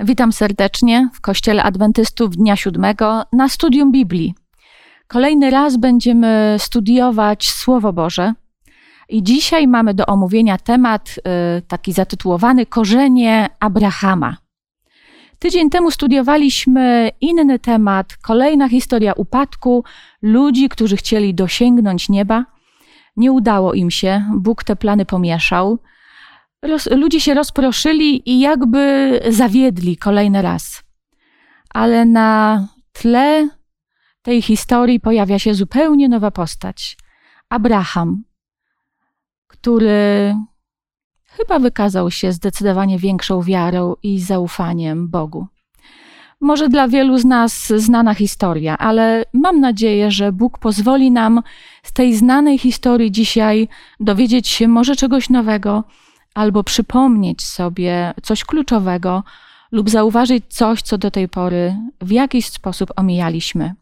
[0.00, 4.34] Witam serdecznie w Kościele Adwentystów Dnia Siódmego na studium Biblii.
[5.06, 8.32] Kolejny raz będziemy studiować Słowo Boże.
[9.08, 11.14] I dzisiaj mamy do omówienia temat
[11.58, 14.36] y, taki zatytułowany Korzenie Abrahama.
[15.38, 19.84] Tydzień temu studiowaliśmy inny temat, kolejna historia upadku
[20.22, 22.44] ludzi, którzy chcieli dosięgnąć nieba.
[23.16, 25.78] Nie udało im się, Bóg te plany pomieszał
[26.62, 30.82] roz, ludzie się rozproszyli i jakby zawiedli kolejny raz.
[31.74, 33.48] Ale na tle
[34.22, 36.96] tej historii pojawia się zupełnie nowa postać.
[37.48, 38.24] Abraham,
[39.46, 40.34] który
[41.24, 45.46] chyba wykazał się zdecydowanie większą wiarą i zaufaniem Bogu.
[46.40, 51.42] Może dla wielu z nas znana historia, ale mam nadzieję, że Bóg pozwoli nam
[51.82, 53.68] z tej znanej historii dzisiaj
[54.00, 55.84] dowiedzieć się może czegoś nowego,
[56.38, 59.24] albo przypomnieć sobie coś kluczowego
[59.72, 63.74] lub zauważyć coś, co do tej pory w jakiś sposób omijaliśmy.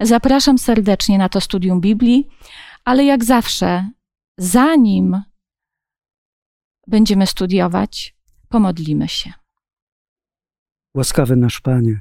[0.00, 2.28] Zapraszam serdecznie na to studium Biblii,
[2.84, 3.90] ale jak zawsze,
[4.38, 5.22] zanim
[6.86, 8.16] będziemy studiować,
[8.48, 9.32] pomodlimy się.
[10.94, 12.00] Łaskawy nasz Panie,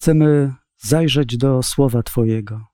[0.00, 2.66] chcemy zajrzeć do słowa Twojego.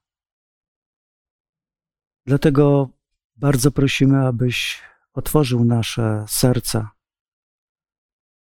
[2.27, 2.89] Dlatego
[3.37, 6.91] bardzo prosimy, abyś otworzył nasze serca,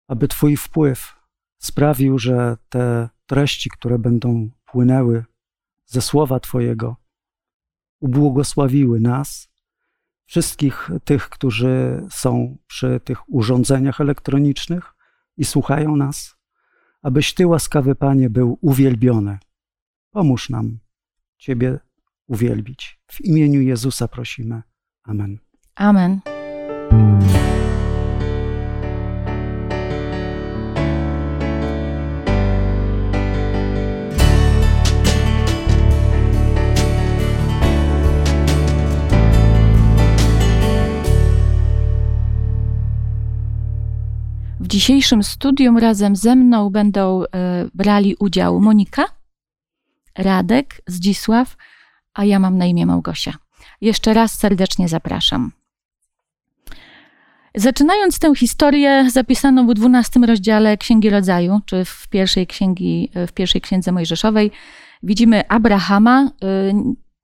[0.08, 1.16] aby Twój wpływ
[1.58, 5.24] sprawił, że te treści, które będą płynęły
[5.86, 6.96] ze słowa Twojego,
[8.00, 9.50] ubłogosławiły nas,
[10.24, 14.94] wszystkich tych, którzy są przy tych urządzeniach elektronicznych
[15.36, 16.36] i słuchają nas,
[17.02, 19.38] abyś Ty, łaskawy Panie, był uwielbiony.
[20.10, 20.78] Pomóż nam
[21.38, 21.78] Ciebie
[22.26, 23.00] uwielbić.
[23.06, 24.62] W imieniu Jezusa prosimy.
[25.04, 25.38] Amen.
[25.74, 26.39] Amen.
[44.60, 47.26] W dzisiejszym studium razem ze mną będą e,
[47.74, 49.04] brali udział Monika,
[50.18, 51.56] Radek, Zdzisław,
[52.14, 53.34] a ja mam na imię Małgosia.
[53.80, 55.59] Jeszcze raz serdecznie zapraszam.
[57.54, 63.60] Zaczynając tę historię zapisaną w XII rozdziale Księgi Rodzaju, czy w pierwszej, księgi, w pierwszej
[63.60, 64.50] księdze Mojżeszowej,
[65.02, 66.28] widzimy Abrahama, y,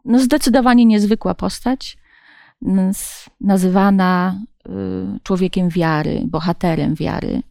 [0.05, 1.99] no zdecydowanie niezwykła postać,
[3.41, 4.71] nazywana y,
[5.23, 7.43] człowiekiem wiary, bohaterem wiary.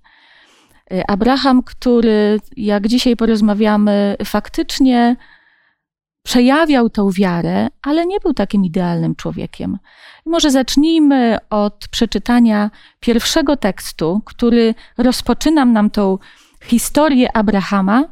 [1.08, 5.16] Abraham, który, jak dzisiaj porozmawiamy, faktycznie
[6.26, 9.78] przejawiał tą wiarę, ale nie był takim idealnym człowiekiem.
[10.26, 16.18] może zacznijmy od przeczytania pierwszego tekstu, który rozpoczyna nam tą
[16.64, 18.04] historię Abrahama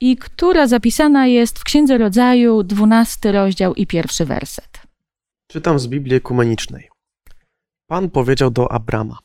[0.00, 4.82] i która zapisana jest w Księdze Rodzaju, 12 rozdział i pierwszy werset.
[5.46, 6.88] Czytam z Biblii Ekumenicznej.
[7.86, 9.18] Pan powiedział do Abrama: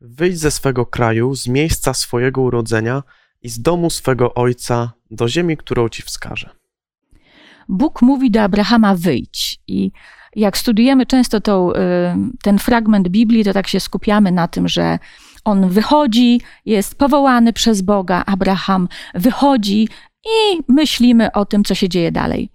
[0.00, 3.02] Wyjdź ze swego kraju, z miejsca swojego urodzenia
[3.42, 6.50] i z domu swego ojca do ziemi, którą ci wskażę.
[7.68, 9.60] Bóg mówi do Abrahama: wyjdź.
[9.66, 9.90] I
[10.36, 11.74] jak studujemy często tą, y,
[12.42, 14.98] ten fragment Biblii, to tak się skupiamy na tym, że
[15.44, 19.88] on wychodzi, jest powołany przez Boga, Abraham wychodzi
[20.24, 22.50] i myślimy o tym, co się dzieje dalej.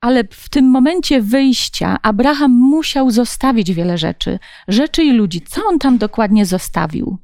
[0.00, 5.40] Ale w tym momencie wyjścia Abraham musiał zostawić wiele rzeczy, rzeczy i ludzi.
[5.40, 7.18] Co on tam dokładnie zostawił?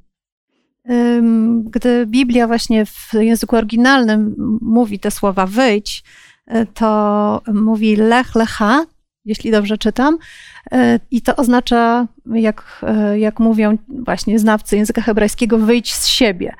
[1.64, 6.04] Gdy Biblia właśnie w języku oryginalnym mówi te słowa wyjdź,
[6.74, 8.84] to mówi lech lecha,
[9.24, 10.18] jeśli dobrze czytam.
[11.10, 12.84] I to oznacza, jak,
[13.16, 16.54] jak mówią właśnie znawcy języka hebrajskiego, wyjść z siebie.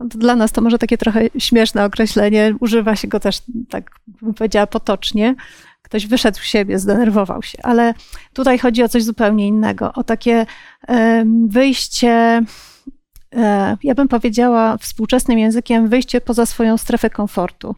[0.00, 4.34] No dla nas to może takie trochę śmieszne określenie, używa się go też, tak bym
[4.34, 5.34] powiedziała, potocznie.
[5.82, 7.94] Ktoś wyszedł z siebie, zdenerwował się, ale
[8.32, 10.46] tutaj chodzi o coś zupełnie innego, o takie
[11.46, 12.42] wyjście,
[13.34, 17.76] e, ja bym powiedziała współczesnym językiem, wyjście poza swoją strefę komfortu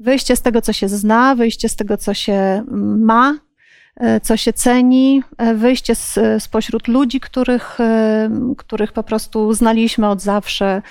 [0.00, 2.64] wyjście z tego, co się zna, wyjście z tego, co się
[2.98, 3.38] ma,
[3.96, 10.08] e, co się ceni, e, wyjście z, spośród ludzi, których, e, których po prostu znaliśmy
[10.08, 10.82] od zawsze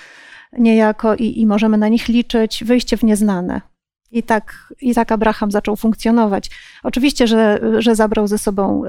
[0.57, 3.61] niejako i, i możemy na nich liczyć, wyjście w nieznane.
[4.11, 6.49] I tak, I tak Abraham zaczął funkcjonować.
[6.83, 8.83] Oczywiście, że, że zabrał ze sobą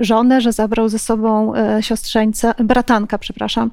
[0.00, 3.70] żonę, że zabrał ze sobą siostrzeńca, bratanka, przepraszam,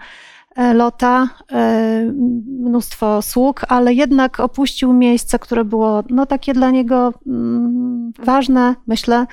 [0.74, 2.12] Lota, e,
[2.60, 9.28] mnóstwo sług, ale jednak opuścił miejsce, które było no, takie dla niego mm, ważne, myślę,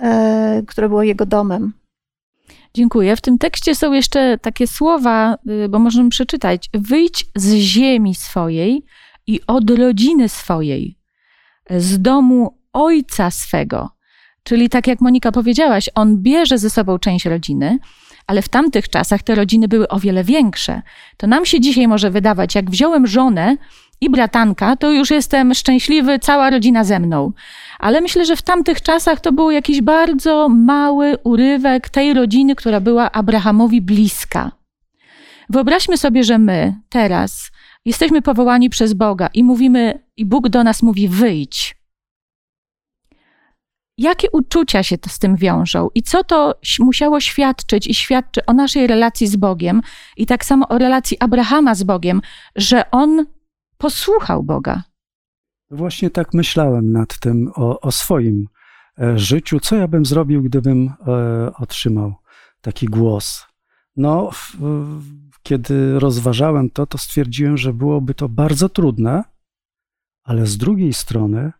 [0.00, 1.72] e, które było jego domem.
[2.74, 3.16] Dziękuję.
[3.16, 8.84] W tym tekście są jeszcze takie słowa, y, bo możemy przeczytać: Wyjdź z ziemi swojej
[9.26, 10.98] i od rodziny swojej,
[11.70, 13.90] z domu ojca swego.
[14.42, 17.78] Czyli tak jak Monika powiedziałaś, on bierze ze sobą część rodziny,
[18.26, 20.82] ale w tamtych czasach te rodziny były o wiele większe.
[21.16, 23.56] To nam się dzisiaj może wydawać, jak wziąłem żonę
[24.00, 27.32] i bratanka, to już jestem szczęśliwy, cała rodzina ze mną.
[27.78, 32.80] Ale myślę, że w tamtych czasach to był jakiś bardzo mały urywek tej rodziny, która
[32.80, 34.52] była Abrahamowi bliska.
[35.48, 37.50] Wyobraźmy sobie, że my teraz
[37.84, 41.81] jesteśmy powołani przez Boga i mówimy, i Bóg do nas mówi: wyjdź.
[44.02, 48.86] Jakie uczucia się z tym wiążą i co to musiało świadczyć i świadczy o naszej
[48.86, 49.80] relacji z Bogiem
[50.16, 52.20] i tak samo o relacji Abrahama z Bogiem,
[52.56, 53.26] że on
[53.78, 54.82] posłuchał Boga.
[55.70, 58.48] Właśnie tak myślałem nad tym o, o swoim
[58.98, 59.60] e, życiu.
[59.60, 62.14] Co ja bym zrobił, gdybym e, otrzymał
[62.60, 63.46] taki głos?
[63.96, 64.30] No,
[65.42, 69.24] kiedy rozważałem to, to stwierdziłem, że byłoby to bardzo trudne,
[70.24, 71.52] ale z drugiej strony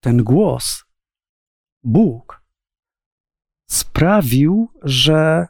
[0.00, 0.89] ten głos,
[1.82, 2.42] Bóg,
[3.70, 5.46] sprawił, że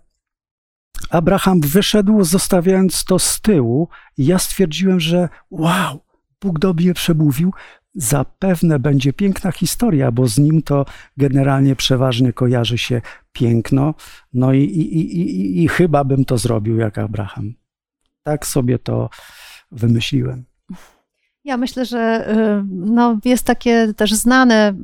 [1.11, 6.05] Abraham wyszedł, zostawiając to z tyłu, i ja stwierdziłem, że wow,
[6.41, 7.53] Bóg do mnie przemówił.
[7.95, 10.87] Zapewne będzie piękna historia, bo z nim to
[11.17, 13.01] generalnie przeważnie kojarzy się
[13.33, 13.95] piękno.
[14.33, 17.55] No i, i, i, i chyba bym to zrobił jak Abraham.
[18.23, 19.11] Tak sobie to
[19.73, 20.50] wymyśliłem.
[21.51, 24.75] Ja myślę, że y, no, jest takie też znane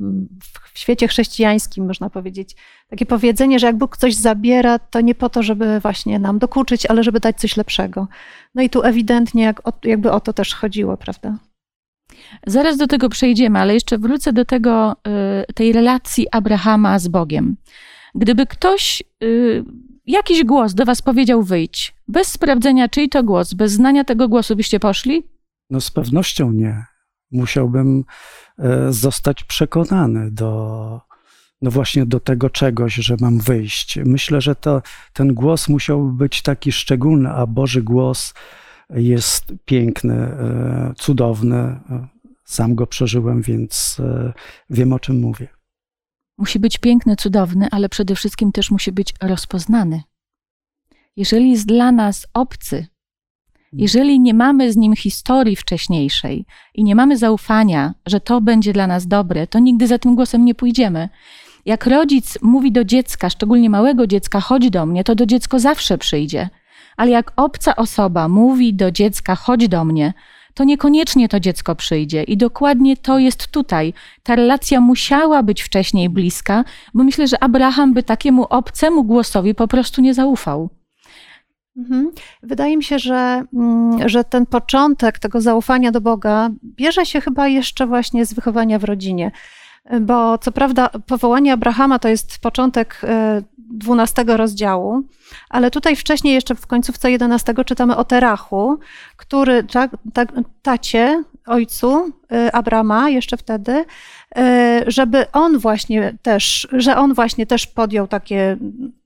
[0.73, 2.55] w świecie chrześcijańskim, można powiedzieć,
[2.89, 6.85] takie powiedzenie, że jak Bóg coś zabiera, to nie po to, żeby właśnie nam dokuczyć,
[6.85, 8.07] ale żeby dać coś lepszego.
[8.55, 11.37] No i tu ewidentnie jak, jakby o to też chodziło, prawda?
[12.47, 14.95] Zaraz do tego przejdziemy, ale jeszcze wrócę do tego,
[15.49, 17.57] y, tej relacji Abrahama z Bogiem.
[18.15, 19.63] Gdyby ktoś, y,
[20.05, 24.55] jakiś głos do was powiedział wyjdź, bez sprawdzenia czyj to głos, bez znania tego głosu
[24.55, 25.36] byście poszli?
[25.69, 26.85] No z pewnością nie.
[27.31, 28.03] Musiałbym
[28.59, 31.01] e, zostać przekonany do,
[31.61, 33.99] no właśnie do tego czegoś, że mam wyjść.
[34.05, 34.81] Myślę, że to,
[35.13, 38.33] ten głos musiał być taki szczególny, a Boży głos
[38.89, 41.79] jest piękny, e, cudowny.
[42.45, 44.33] Sam go przeżyłem, więc e,
[44.69, 45.47] wiem o czym mówię.
[46.37, 50.01] Musi być piękny, cudowny, ale przede wszystkim też musi być rozpoznany.
[51.15, 52.87] Jeżeli jest dla nas obcy,
[53.77, 56.45] jeżeli nie mamy z nim historii wcześniejszej
[56.75, 60.45] i nie mamy zaufania, że to będzie dla nas dobre, to nigdy za tym głosem
[60.45, 61.09] nie pójdziemy.
[61.65, 65.97] Jak rodzic mówi do dziecka, szczególnie małego dziecka, chodź do mnie, to do dziecko zawsze
[65.97, 66.49] przyjdzie.
[66.97, 70.13] Ale jak obca osoba mówi do dziecka, chodź do mnie,
[70.53, 72.23] to niekoniecznie to dziecko przyjdzie.
[72.23, 73.93] I dokładnie to jest tutaj.
[74.23, 76.63] Ta relacja musiała być wcześniej bliska,
[76.93, 80.69] bo myślę, że Abraham by takiemu obcemu głosowi po prostu nie zaufał.
[81.77, 82.11] Mhm.
[82.43, 87.47] Wydaje mi się, że, mm, że ten początek tego zaufania do Boga bierze się chyba
[87.47, 89.31] jeszcze właśnie z wychowania w rodzinie.
[90.01, 95.03] Bo co prawda, powołanie Abrahama to jest początek e, 12 rozdziału,
[95.49, 98.79] ale tutaj wcześniej, jeszcze w końcówce 11 czytamy o Terachu,
[99.17, 99.91] który, tak,
[100.61, 103.85] tacie, ojcu y, Abrama, jeszcze wtedy,
[104.87, 108.57] żeby on właśnie też, że on właśnie też podjął takie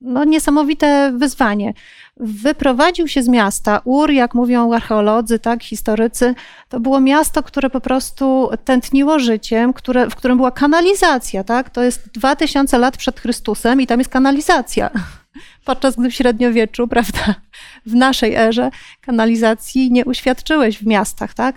[0.02, 1.74] no, niesamowite wyzwanie.
[2.18, 3.82] Wyprowadził się z miasta.
[3.84, 6.36] Ur, jak mówią archeolodzy, tak, historycy,
[6.70, 11.70] to było miasto, które po prostu tętniło życiem, które, w którym była kanalizacja, tak?
[11.70, 14.90] To jest 2000 lat przed Chrystusem i tam jest kanalizacja.
[15.66, 17.36] Podczas gdy w średniowieczu, prawda,
[17.86, 18.70] w naszej erze
[19.02, 21.56] kanalizacji nie uświadczyłeś w miastach, tak?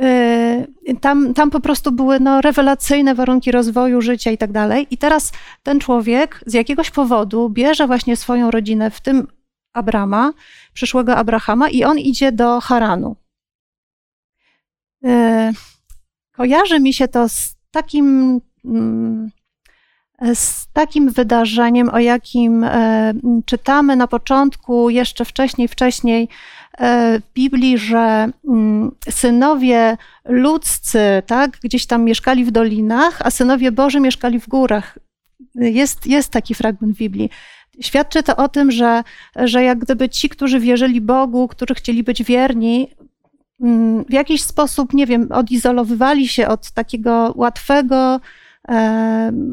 [0.00, 4.86] Y, tam, tam po prostu były no, rewelacyjne warunki rozwoju życia i tak dalej.
[4.90, 5.32] I teraz
[5.62, 9.26] ten człowiek z jakiegoś powodu bierze właśnie swoją rodzinę, w tym
[9.72, 10.32] Abrama,
[10.72, 13.16] przyszłego Abrahama, i on idzie do Haranu.
[15.04, 15.08] Y,
[16.32, 19.30] kojarzy mi się to z takim, mm,
[20.34, 23.14] z takim wydarzeniem, o jakim e,
[23.46, 26.28] czytamy na początku, jeszcze wcześniej, wcześniej
[26.78, 34.00] w Biblii, że mm, synowie ludzcy, tak, gdzieś tam mieszkali w dolinach, a synowie Boży
[34.00, 34.98] mieszkali w górach.
[35.54, 37.30] Jest, jest taki fragment w Biblii.
[37.80, 39.02] Świadczy to o tym, że,
[39.36, 42.90] że jak gdyby ci, którzy wierzyli Bogu, którzy chcieli być wierni,
[43.60, 48.20] mm, w jakiś sposób, nie wiem, odizolowywali się od takiego łatwego, e,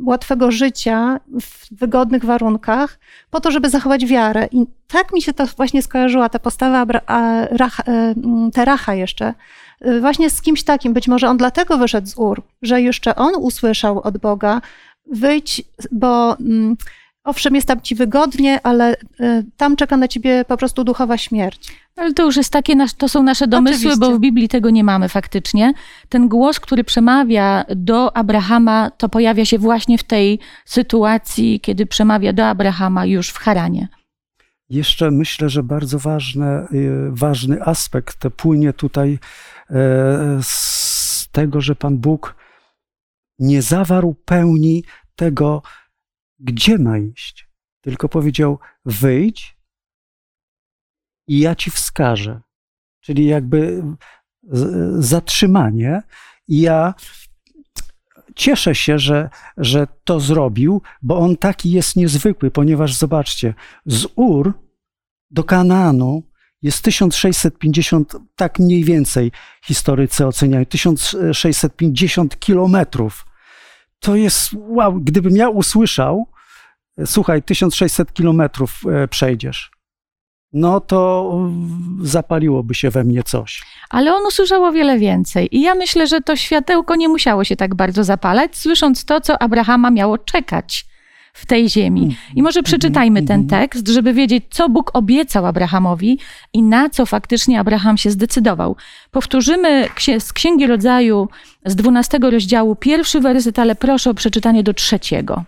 [0.03, 2.99] łatwego życia w wygodnych warunkach,
[3.29, 4.47] po to, żeby zachować wiarę.
[4.51, 7.47] I tak mi się to właśnie skojarzyła, ta postawa e,
[8.53, 9.33] Teracha jeszcze,
[9.81, 10.93] e, właśnie z kimś takim.
[10.93, 14.61] Być może on dlatego wyszedł z Ur, że jeszcze on usłyszał od Boga,
[15.05, 16.37] wyjdź, bo
[17.23, 21.75] Owszem, jest tam ci wygodnie, ale y, tam czeka na ciebie po prostu duchowa śmierć.
[21.95, 23.99] Ale to już jest takie, to są nasze domysły, Oczywiście.
[23.99, 25.73] bo w Biblii tego nie mamy faktycznie.
[26.09, 32.33] Ten głos, który przemawia do Abrahama, to pojawia się właśnie w tej sytuacji, kiedy przemawia
[32.33, 33.87] do Abrahama już w Haranie.
[34.69, 39.19] Jeszcze myślę, że bardzo ważne, y, ważny aspekt płynie tutaj
[39.69, 42.35] e, z tego, że Pan Bóg
[43.39, 44.83] nie zawarł pełni
[45.15, 45.61] tego,
[46.41, 47.49] gdzie ma iść,
[47.81, 49.57] tylko powiedział: wyjdź
[51.27, 52.41] i ja ci wskażę.
[53.01, 53.83] Czyli jakby
[54.99, 56.01] zatrzymanie.
[56.47, 56.93] I ja
[58.35, 63.53] cieszę się, że, że to zrobił, bo on taki jest niezwykły, ponieważ zobaczcie,
[63.85, 64.53] z Ur
[65.31, 66.23] do Kanaanu
[66.61, 69.31] jest 1650, tak mniej więcej
[69.63, 73.25] historycy oceniają, 1650 kilometrów.
[74.01, 76.27] To jest, wow, gdybym ja usłyszał,
[77.05, 79.71] słuchaj, 1600 kilometrów e, przejdziesz,
[80.53, 81.31] no to
[82.01, 83.61] zapaliłoby się we mnie coś.
[83.89, 85.55] Ale on usłyszał o wiele więcej.
[85.55, 89.41] I ja myślę, że to światełko nie musiało się tak bardzo zapalać, słysząc to, co
[89.41, 90.85] Abrahama miało czekać
[91.33, 92.17] w tej ziemi.
[92.35, 96.19] I może przeczytajmy ten tekst, żeby wiedzieć, co Bóg obiecał Abrahamowi
[96.53, 98.75] i na co faktycznie Abraham się zdecydował.
[99.11, 99.87] Powtórzymy
[100.19, 101.27] z Księgi Rodzaju
[101.65, 105.43] z 12 rozdziału pierwszy werset, ale proszę o przeczytanie do trzeciego.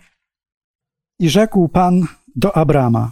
[1.19, 3.11] I rzekł Pan do Abrama: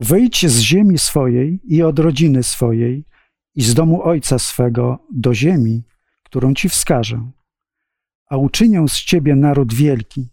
[0.00, 3.04] Wyjdź z ziemi swojej i od rodziny swojej
[3.54, 5.82] i z domu ojca swego do ziemi,
[6.22, 7.30] którą ci wskażę,
[8.30, 10.28] a uczynię z ciebie naród wielki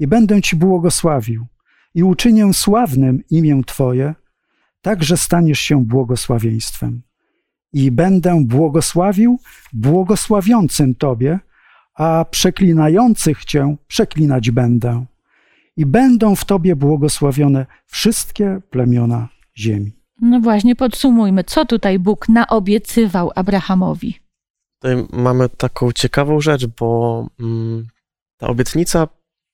[0.00, 1.46] i będę ci błogosławił
[1.94, 4.14] i uczynię sławnym imię twoje,
[4.82, 7.02] tak że staniesz się błogosławieństwem.
[7.72, 9.38] I będę błogosławił
[9.72, 11.38] błogosławiącym tobie,
[11.94, 15.04] a przeklinających cię przeklinać będę
[15.76, 19.92] i będą w Tobie błogosławione wszystkie plemiona ziemi.
[20.20, 24.18] No właśnie, podsumujmy, co tutaj Bóg naobiecywał Abrahamowi.
[24.78, 27.86] Tutaj mamy taką ciekawą rzecz, bo mm,
[28.36, 29.08] ta obietnica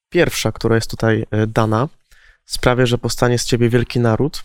[0.09, 1.89] pierwsza, która jest tutaj e, dana,
[2.45, 4.45] sprawia, że powstanie z ciebie wielki naród,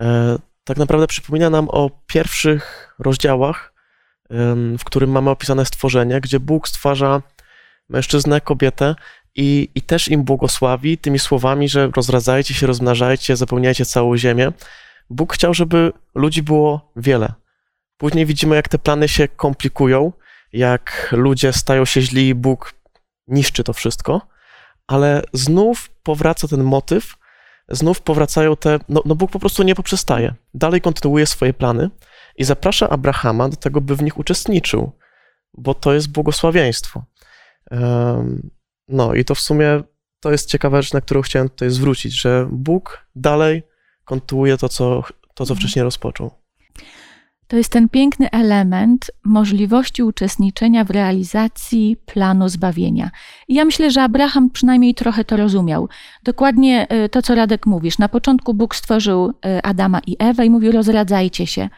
[0.00, 3.74] e, tak naprawdę przypomina nam o pierwszych rozdziałach,
[4.78, 7.22] w którym mamy opisane stworzenie, gdzie Bóg stwarza
[7.88, 8.94] mężczyznę, kobietę
[9.34, 14.52] i, i też im błogosławi tymi słowami, że rozradzajcie się, rozmnażajcie, zapełniajcie całą ziemię.
[15.10, 17.32] Bóg chciał, żeby ludzi było wiele.
[17.96, 20.12] Później widzimy, jak te plany się komplikują,
[20.52, 22.74] jak ludzie stają się źli i Bóg
[23.28, 24.26] niszczy to wszystko,
[24.86, 27.14] ale znów powraca ten motyw,
[27.68, 28.78] znów powracają te.
[28.88, 30.34] No, no Bóg po prostu nie poprzestaje.
[30.54, 31.90] Dalej kontynuuje swoje plany
[32.36, 34.92] i zaprasza Abrahama do tego, by w nich uczestniczył,
[35.54, 37.04] bo to jest błogosławieństwo.
[38.88, 39.82] No i to w sumie
[40.20, 43.62] to jest ciekawa rzecz, na którą chciałem tutaj zwrócić, że Bóg dalej
[44.04, 45.02] kontynuuje to, co,
[45.34, 46.30] to, co wcześniej rozpoczął.
[47.54, 53.10] To jest ten piękny element możliwości uczestniczenia w realizacji planu zbawienia.
[53.48, 55.88] I ja myślę, że Abraham przynajmniej trochę to rozumiał.
[56.24, 57.98] Dokładnie y, to, co Radek mówisz.
[57.98, 61.68] Na początku Bóg stworzył y, Adama i Ewę i mówił: rozradzajcie się.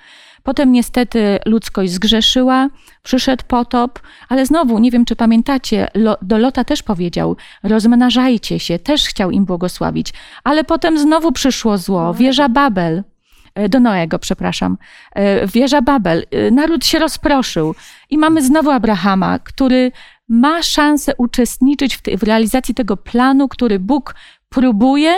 [0.42, 2.68] Potem niestety ludzkość zgrzeszyła,
[3.02, 5.88] przyszedł potop, ale znowu, nie wiem czy pamiętacie,
[6.22, 10.12] do Lota też powiedział: rozmnażajcie się, też chciał im błogosławić.
[10.44, 13.15] Ale potem znowu przyszło zło, wieża Babel, e,
[13.68, 14.78] do Noego, przepraszam,
[15.14, 16.26] e, wieża Babel.
[16.30, 17.74] E, Naród się rozproszył
[18.10, 19.92] i mamy znowu Abrahama, który
[20.28, 24.14] ma szansę uczestniczyć w, w realizacji tego planu, który Bóg
[24.48, 25.14] próbuje,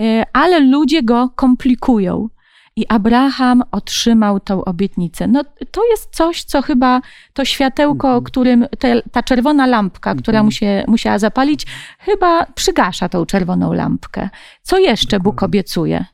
[0.00, 2.28] e, ale ludzie go komplikują.
[2.76, 5.26] I Abraham otrzymał tą obietnicę.
[5.26, 7.00] No, to jest coś, co chyba
[7.32, 8.24] to światełko, Mhm.
[8.24, 10.44] którym te, ta czerwona lampka, która Mhm.
[10.44, 11.66] mu się musiała zapalić,
[11.98, 14.28] chyba przygasza tą czerwoną lampkę.
[14.62, 16.04] Co jeszcze Bóg obiecuje?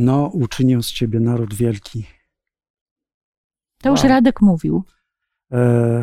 [0.00, 2.06] No, uczynię z ciebie naród wielki.
[3.82, 4.08] To już Wow.
[4.08, 4.84] Radek mówił.
[5.52, 6.02] E,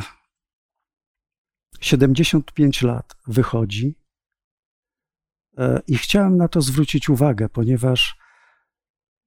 [1.82, 3.96] 75 lat wychodzi
[5.58, 8.18] e, i chciałem na to zwrócić uwagę, ponieważ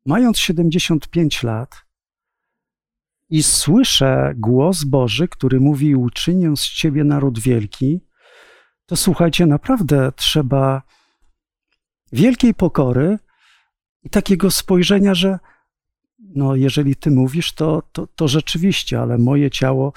[0.07, 1.85] mając 75 lat
[3.29, 8.01] i słyszę głos Boży, który mówi: Uczynię z ciebie naród wielki,
[8.87, 10.83] to słuchajcie, naprawdę trzeba
[12.13, 13.19] wielkiej pokory
[14.05, 15.39] i takiego spojrzenia, że
[16.35, 19.93] no, jeżeli ty mówisz, to, to, to rzeczywiście, ale moje ciało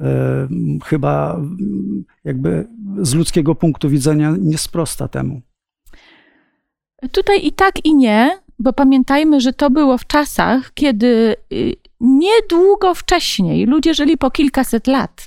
[0.00, 0.48] e,
[0.84, 2.68] chyba mm, jakby
[3.02, 5.42] z ludzkiego punktu widzenia nie sprosta temu.
[7.12, 12.94] Tutaj i tak, i nie, bo pamiętajmy, że to było w czasach, kiedy y, niedługo
[12.94, 15.26] wcześniej ludzie żyli po kilkaset lat.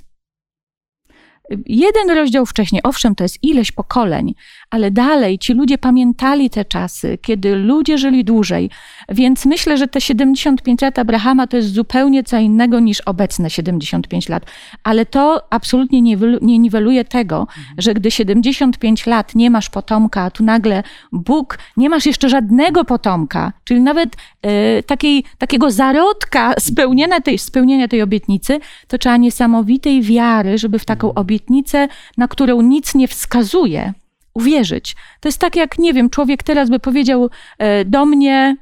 [1.65, 4.35] Jeden rozdział wcześniej, owszem, to jest ileś pokoleń,
[4.69, 8.69] ale dalej ci ludzie pamiętali te czasy, kiedy ludzie żyli dłużej.
[9.09, 14.29] Więc myślę, że te 75 lat Abrahama to jest zupełnie co innego niż obecne 75
[14.29, 14.45] lat.
[14.83, 17.47] Ale to absolutnie nie, nie niweluje tego,
[17.77, 22.85] że gdy 75 lat nie masz potomka, a tu nagle Bóg, nie masz jeszcze żadnego
[22.85, 30.01] potomka, czyli nawet e, takiej, takiego zarodka spełnienia tej, spełnienia tej obietnicy, to trzeba niesamowitej
[30.01, 33.93] wiary, żeby w taką obietnicę, na którą nic nie wskazuje,
[34.33, 34.95] uwierzyć.
[35.19, 38.57] To jest tak, jak nie wiem, człowiek teraz by powiedział e, do mnie,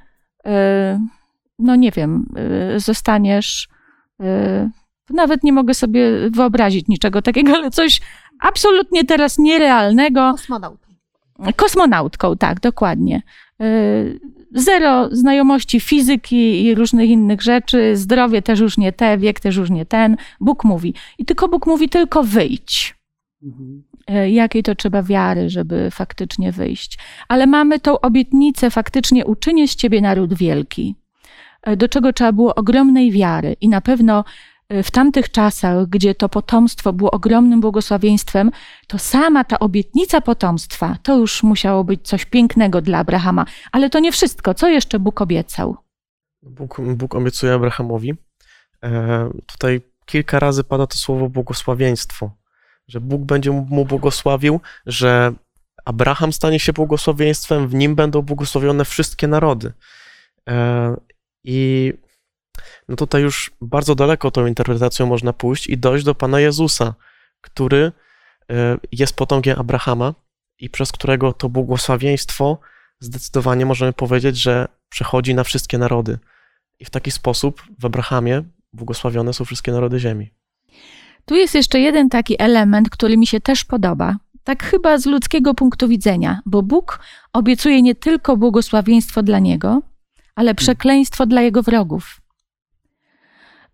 [0.45, 1.00] e,
[1.59, 3.67] no nie wiem, e, zostaniesz.
[5.09, 8.01] Nawet nie mogę sobie wyobrazić niczego takiego, ale coś
[8.39, 10.31] absolutnie teraz nierealnego.
[10.31, 10.93] Kosmonautką.
[11.55, 13.21] Kosmonautką, tak, dokładnie.
[14.51, 19.69] Zero znajomości fizyki i różnych innych rzeczy, zdrowie też już nie te, wiek też już
[19.69, 20.17] nie ten.
[20.39, 20.93] Bóg mówi.
[21.17, 22.95] I tylko Bóg mówi, tylko wyjdź.
[23.43, 23.83] Mhm.
[24.07, 26.97] E, jakiej to trzeba wiary, żeby faktycznie wyjść.
[27.27, 30.95] Ale mamy tą obietnicę, faktycznie uczynię z ciebie naród wielki,
[31.63, 33.55] e, do czego trzeba było ogromnej wiary.
[33.61, 34.23] I na pewno
[34.69, 38.51] e, w tamtych czasach, gdzie to potomstwo było ogromnym błogosławieństwem,
[38.87, 43.45] to sama ta obietnica potomstwa to już musiało być coś pięknego dla Abrahama.
[43.71, 44.53] Ale to nie wszystko.
[44.53, 45.77] Co jeszcze Bóg obiecał?
[46.43, 48.13] Bóg, Bóg obiecuje Abrahamowi.
[48.83, 52.37] E, tutaj kilka razy pada to słowo błogosławieństwo
[52.88, 55.34] że Bóg będzie mu błogosławił, że
[55.86, 59.74] Abraham stanie się błogosławieństwem, w nim będą błogosławione wszystkie narody.
[60.50, 60.96] E,
[61.44, 61.94] I
[62.88, 66.94] no tutaj już bardzo daleko tą interpretacją można pójść i dojść do Pana Jezusa,
[67.41, 67.91] który
[68.51, 70.13] e, jest potomkiem Abrahama
[70.60, 72.60] i przez którego to błogosławieństwo
[73.00, 76.20] zdecydowanie możemy powiedzieć, że przechodzi na wszystkie narody.
[76.79, 80.37] I w taki sposób w Abrahamie błogosławione są wszystkie narody ziemi.
[81.27, 84.15] Tu jest jeszcze jeden taki element, który mi się też podoba.
[84.43, 87.00] Tak chyba z ludzkiego punktu widzenia, bo Bóg
[87.34, 89.81] obiecuje nie tylko błogosławieństwo dla niego,
[90.36, 92.22] ale przekleństwo dla jego wrogów.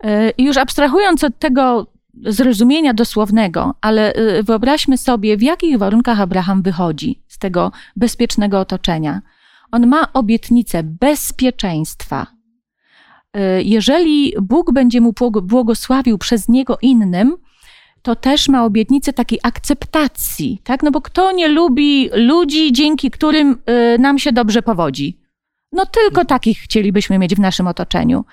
[0.04, 1.88] E, I już abstrahując od tego
[2.26, 9.22] zrozumienia dosłownego, ale e, wyobraźmy sobie, w jakich warunkach Abraham wychodzi z tego bezpiecznego otoczenia.
[9.72, 12.28] On ma obietnicę bezpieczeństwa,
[13.34, 15.14] E, jeżeli Bóg będzie mu
[15.44, 17.38] błogosławił przez niego innym,
[18.04, 20.84] to też ma obietnicę takiej akceptacji, tak?
[20.84, 25.20] No bo kto nie lubi ludzi, dzięki którym e, nam się dobrze powodzi?
[25.72, 28.26] No tylko takich chcielibyśmy mieć w naszym otoczeniu.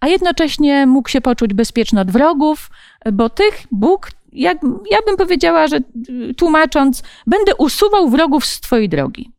[0.00, 2.70] A jednocześnie mógł się poczuć bezpieczny od wrogów,
[3.12, 4.58] bo tych Bóg, jak,
[4.90, 9.32] ja bym powiedziała, że e, tłumacząc, będę usuwał wrogów z twojej drogi.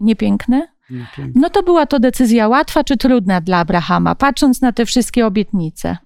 [0.00, 0.68] Niepiękne?
[1.34, 5.96] No to była to decyzja łatwa czy trudna dla Abrahama, patrząc na te wszystkie obietnice?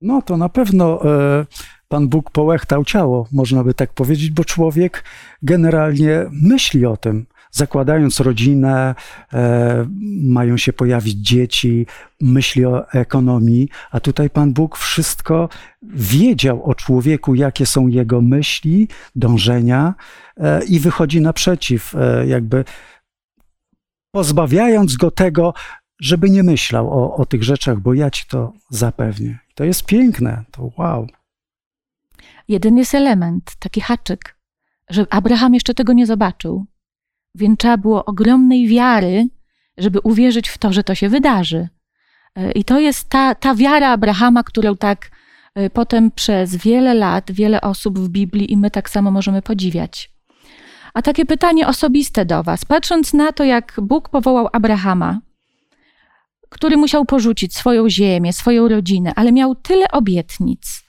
[0.00, 1.46] No to na pewno e,
[1.88, 5.04] Pan Bóg połechtał ciało, można by tak powiedzieć, bo człowiek
[5.42, 7.26] generalnie myśli o tym.
[7.50, 8.94] Zakładając rodzinę,
[9.32, 9.86] e,
[10.22, 11.86] mają się pojawić dzieci,
[12.20, 15.48] myśli o ekonomii, a tutaj Pan Bóg wszystko
[15.92, 19.94] wiedział o człowieku, jakie są jego myśli, dążenia
[20.36, 21.94] e, i wychodzi naprzeciw,
[22.26, 22.64] jakby
[24.10, 25.54] pozbawiając go tego,
[26.00, 29.45] żeby nie myślał o, o tych rzeczach, bo ja ci to zapewnię.
[29.56, 31.06] To jest piękne, to wow.
[32.48, 34.38] Jeden jest element, taki haczyk,
[34.90, 36.66] że Abraham jeszcze tego nie zobaczył.
[37.34, 39.28] Więc trzeba było ogromnej wiary,
[39.78, 41.68] żeby uwierzyć w to, że to się wydarzy.
[42.34, 45.10] E, I to jest ta, ta wiara Abrahama, którą tak
[45.54, 50.10] e, potem przez wiele lat wiele osób w Biblii i my tak samo możemy podziwiać.
[50.94, 52.64] A takie pytanie osobiste do Was.
[52.64, 55.20] Patrząc na to, jak Bóg powołał Abrahama,
[56.56, 60.84] który musiał porzucić swoją ziemię, swoją rodzinę, ale miał tyle obietnic.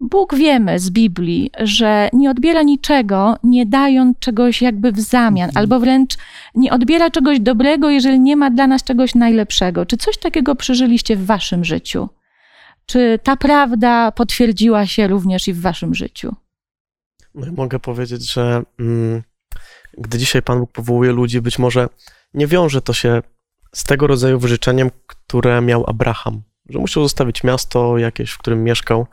[0.00, 5.62] Bóg wiemy z Biblii, że nie odbiera niczego, nie dając czegoś jakby w zamian, mhm.
[5.62, 6.16] albo wręcz
[6.54, 9.86] nie odbiera czegoś dobrego, jeżeli nie ma dla nas czegoś najlepszego.
[9.86, 12.08] Czy coś takiego przeżyliście w Waszym życiu?
[12.86, 16.34] Czy ta prawda potwierdziła się również i w Waszym życiu?
[17.34, 18.62] No mogę powiedzieć, że.
[18.78, 19.22] Mm
[19.98, 21.88] gdy dzisiaj Pan Bóg powołuje ludzi, być może
[22.34, 23.22] nie wiąże to się
[23.74, 29.06] z tego rodzaju wyrzeczeniem, które miał Abraham, że musiał zostawić miasto jakieś, w którym mieszkał,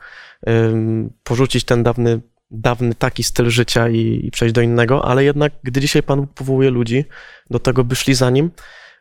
[1.24, 2.20] porzucić ten dawny,
[2.50, 6.70] dawny taki styl życia i, i przejść do innego, ale jednak, gdy dzisiaj Pan powołuje
[6.70, 7.04] ludzi
[7.50, 8.50] do tego, by szli za nim,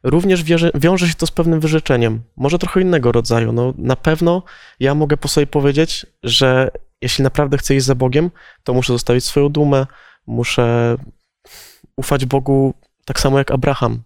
[0.04, 3.52] również wierzy, wiąże się to z pewnym wyrzeczeniem, może trochę innego rodzaju.
[3.52, 4.44] No, na pewno
[4.80, 6.72] ja mogę po sobie powiedzieć, że
[7.02, 8.32] jeśli naprawdę chcę iść za Bogiem,
[8.64, 9.86] to muszę zostawić swoją dumę,
[10.28, 10.98] muszę
[11.96, 12.74] ufać Bogu
[13.06, 14.04] tak samo jak Abraham.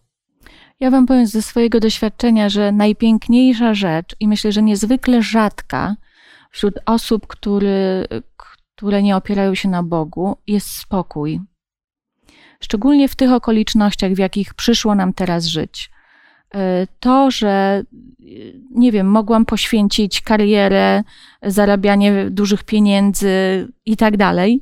[0.79, 5.95] Ja wam powiem ze swojego doświadczenia, że najpiękniejsza rzecz i myślę, że niezwykle rzadka
[6.51, 8.07] wśród osób, który,
[8.75, 11.41] które nie opierają się na Bogu, jest spokój.
[12.59, 15.91] szczególnie w tych okolicznościach, w jakich przyszło nam teraz żyć.
[16.55, 17.83] E, to, że
[18.71, 21.03] nie wiem, mogłam poświęcić karierę,
[21.41, 24.61] zarabianie dużych pieniędzy i tak dalej,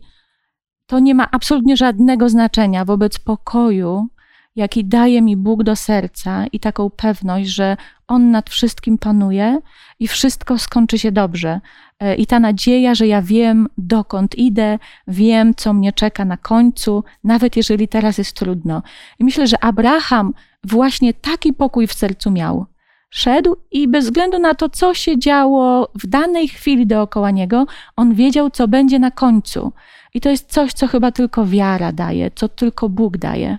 [0.86, 4.08] to nie ma absolutnie żadnego znaczenia wobec pokoju,
[4.56, 9.60] jaki daje mi Bóg do serca i taką pewność, że On nad wszystkim panuje
[10.00, 11.62] i wszystko skończy się dobrze.
[12.00, 17.04] E, I ta nadzieja, że ja wiem, dokąd idę, wiem, co mnie czeka na końcu,
[17.24, 18.84] nawet jeżeli teraz jest trudno.
[19.20, 22.66] I myślę, że Abraham właśnie taki pokój w sercu miał.
[23.10, 28.13] Szedł i bez względu na to, co się działo w danej chwili dookoła niego, on
[28.13, 29.72] wiedział, co będzie na końcu.
[30.13, 33.58] I to jest coś, co chyba tylko wiara daje, co tylko Bóg daje.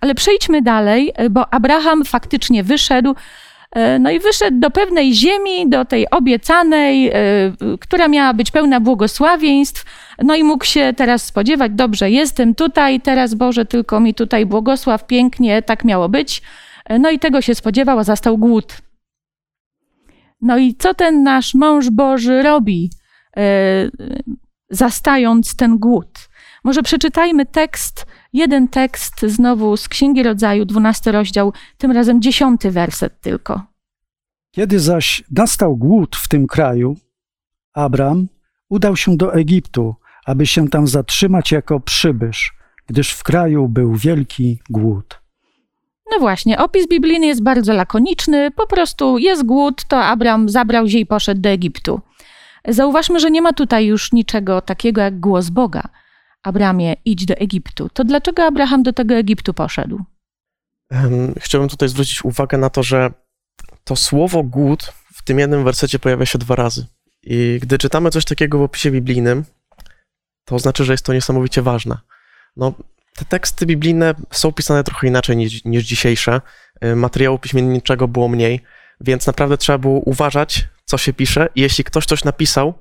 [0.00, 3.14] Ale przejdźmy dalej, bo Abraham faktycznie wyszedł.
[3.72, 7.12] E, no i wyszedł do pewnej ziemi, do tej obiecanej, e,
[7.80, 9.84] która miała być pełna błogosławieństw.
[10.22, 15.06] No i mógł się teraz spodziewać, dobrze, jestem tutaj, teraz Boże, tylko mi tutaj błogosław,
[15.06, 16.42] pięknie, tak miało być.
[16.84, 18.76] E, no i tego się spodziewał, a zastał głód.
[20.40, 22.90] No i co ten nasz mąż Boży robi,
[24.70, 26.28] zastając ten głód?
[26.64, 33.20] Może przeczytajmy tekst, jeden tekst znowu z Księgi Rodzaju, 12 rozdział, tym razem 10 werset
[33.20, 33.62] tylko.
[34.50, 36.96] Kiedy zaś nastał głód w tym kraju,
[37.74, 38.28] Abram
[38.68, 39.94] udał się do Egiptu,
[40.26, 42.52] aby się tam zatrzymać jako przybysz,
[42.86, 45.20] gdyż w kraju był wielki głód.
[46.10, 48.50] No właśnie, opis biblijny jest bardzo lakoniczny.
[48.50, 52.00] Po prostu jest głód, to Abram zabrał się i poszedł do Egiptu.
[52.68, 55.88] Zauważmy, że nie ma tutaj już niczego takiego jak głos Boga.
[56.42, 57.88] Abramie, idź do Egiptu.
[57.88, 60.04] To dlaczego Abraham do tego Egiptu poszedł?
[61.38, 63.10] Chciałbym tutaj zwrócić uwagę na to, że
[63.84, 66.86] to słowo głód w tym jednym wersecie pojawia się dwa razy.
[67.22, 69.44] I gdy czytamy coś takiego w opisie biblijnym,
[70.44, 71.98] to znaczy, że jest to niesamowicie ważne.
[72.56, 72.72] No,
[73.14, 76.40] te teksty biblijne są pisane trochę inaczej niż, niż dzisiejsze.
[76.96, 78.60] Materiału piśmienniczego było mniej,
[79.00, 81.48] więc naprawdę trzeba było uważać, co się pisze.
[81.54, 82.74] I jeśli ktoś coś napisał,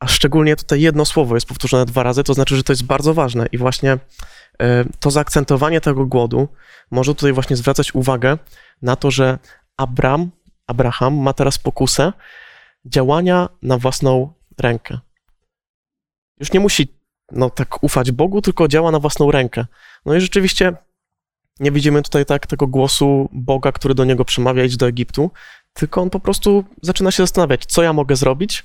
[0.00, 3.14] a szczególnie tutaj jedno słowo jest powtórzone dwa razy, to znaczy, że to jest bardzo
[3.14, 3.98] ważne i właśnie
[4.62, 6.48] e, to zaakcentowanie tego głodu
[6.90, 8.38] może tutaj właśnie zwracać uwagę
[8.82, 9.38] na to, że
[9.76, 10.30] Abram,
[10.66, 12.12] Abraham ma teraz pokusę
[12.84, 14.98] działania na własną rękę.
[16.40, 16.96] Już nie musi
[17.32, 19.66] no, tak ufać Bogu, tylko działa na własną rękę.
[20.06, 20.72] No i rzeczywiście
[21.60, 25.30] nie widzimy tutaj tak tego głosu Boga, który do niego przemawia, idź do Egiptu,
[25.72, 28.64] tylko on po prostu zaczyna się zastanawiać, co ja mogę zrobić,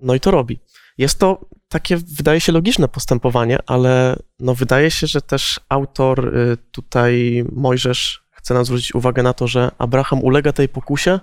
[0.00, 0.60] no i to robi.
[0.98, 6.56] Jest to takie, wydaje się, logiczne postępowanie, ale no wydaje się, że też autor y,
[6.72, 11.20] tutaj, Mojżesz, chce nam zwrócić uwagę na to, że Abraham ulega tej pokusie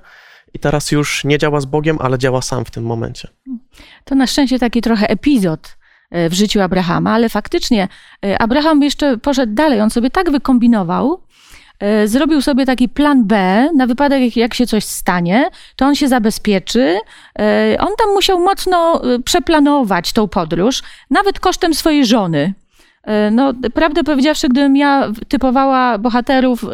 [0.54, 3.28] i teraz już nie działa z Bogiem, ale działa sam w tym momencie.
[4.06, 5.78] To na szczęście taki trochę epizod
[6.16, 7.88] y, w życiu Abrahama, ale faktycznie
[8.26, 9.82] y, Abraham jeszcze poszedł dalej.
[9.82, 11.24] On sobie tak wykombinował,
[12.06, 17.00] zrobił sobie taki plan B na wypadek, jak się coś stanie, to on się zabezpieczy.
[17.40, 22.54] E, on tam musiał mocno e, przeplanować tą podróż, nawet kosztem swojej żony.
[23.32, 26.66] No, prawdę powiedziawszy, gdybym ja typowała bohaterów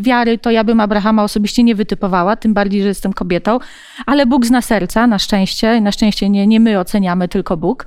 [0.00, 3.58] wiary, to ja bym Abrahama osobiście nie wytypowała, tym bardziej, że jestem kobietą,
[4.06, 5.80] ale Bóg zna serca, na szczęście.
[5.80, 7.86] Na szczęście nie, nie my oceniamy, tylko Bóg.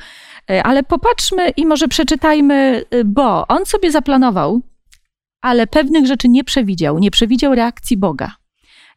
[0.64, 4.62] Ale popatrzmy i może przeczytajmy, bo on sobie zaplanował
[5.42, 8.36] ale pewnych rzeczy nie przewidział, nie przewidział reakcji Boga.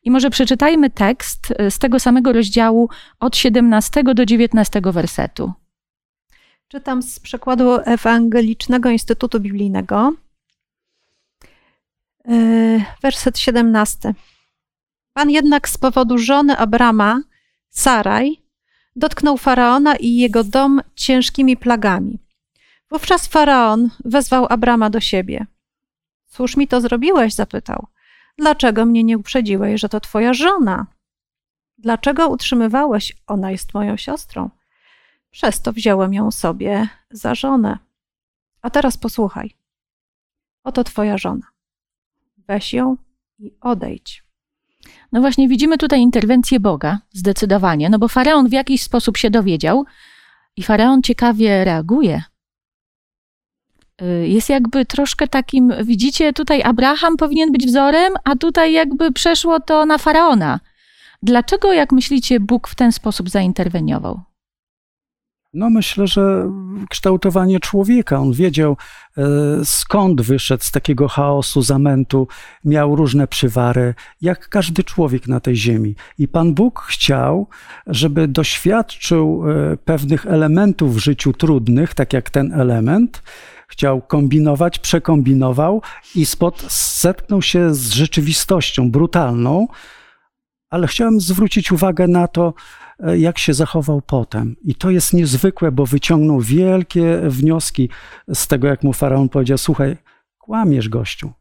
[0.02, 2.88] I może przeczytajmy tekst e, z tego samego rozdziału
[3.20, 5.52] od 17 do 19 wersetu.
[6.68, 10.12] Czytam z przekładu Ewangelicznego Instytutu Biblijnego.
[12.28, 12.34] E,
[13.02, 14.14] werset 17.
[15.12, 17.22] Pan jednak z powodu żony Abrama,
[17.70, 18.36] Saraj,
[18.96, 22.18] dotknął faraona i jego dom ciężkimi plagami.
[22.90, 25.46] Wówczas faraon wezwał Abrama do siebie.
[26.30, 27.34] Cóż mi to zrobiłeś?
[27.34, 27.86] zapytał.
[28.38, 30.86] Dlaczego mnie nie uprzedziłeś, że to twoja żona?
[31.78, 34.50] Dlaczego utrzymywałeś, ona jest moją siostrą?
[35.30, 37.78] Przez to wziąłem ją sobie za żonę.
[38.62, 39.56] A teraz posłuchaj.
[40.64, 41.46] Oto twoja żona.
[42.48, 42.96] Weź ją
[43.38, 44.24] i odejdź.
[45.12, 49.84] No właśnie, widzimy tutaj interwencję Boga, zdecydowanie, no bo faraon w jakiś sposób się dowiedział
[50.56, 52.22] i faraon ciekawie reaguje.
[54.02, 59.60] Y, jest jakby troszkę takim, widzicie, tutaj Abraham powinien być wzorem, a tutaj jakby przeszło
[59.60, 60.60] to na faraona.
[61.22, 64.20] Dlaczego, jak myślicie, Bóg w ten sposób zainterweniował?
[65.54, 66.50] No, myślę, że
[66.90, 68.18] kształtowanie człowieka.
[68.18, 68.76] On wiedział,
[69.18, 69.22] e,
[69.64, 72.28] skąd wyszedł z takiego chaosu, zamętu,
[72.64, 75.94] miał różne przywary, jak każdy człowiek na tej ziemi.
[76.18, 77.48] I Pan Bóg chciał,
[77.86, 83.22] żeby doświadczył e, pewnych elementów w życiu trudnych, tak jak ten element,
[83.70, 85.82] chciał kombinować, przekombinował
[86.14, 86.66] i spod
[87.00, 89.68] zetknął się z rzeczywistością brutalną,
[90.70, 92.54] ale chciałem zwrócić uwagę na to,
[93.00, 94.56] e, jak się zachował potem.
[94.64, 97.88] I to jest niezwykłe, bo wyciągnął wielkie wnioski
[98.34, 99.96] z tego, jak mu faraon powiedział: Słuchaj,
[100.38, 101.32] kłamiesz, gościu.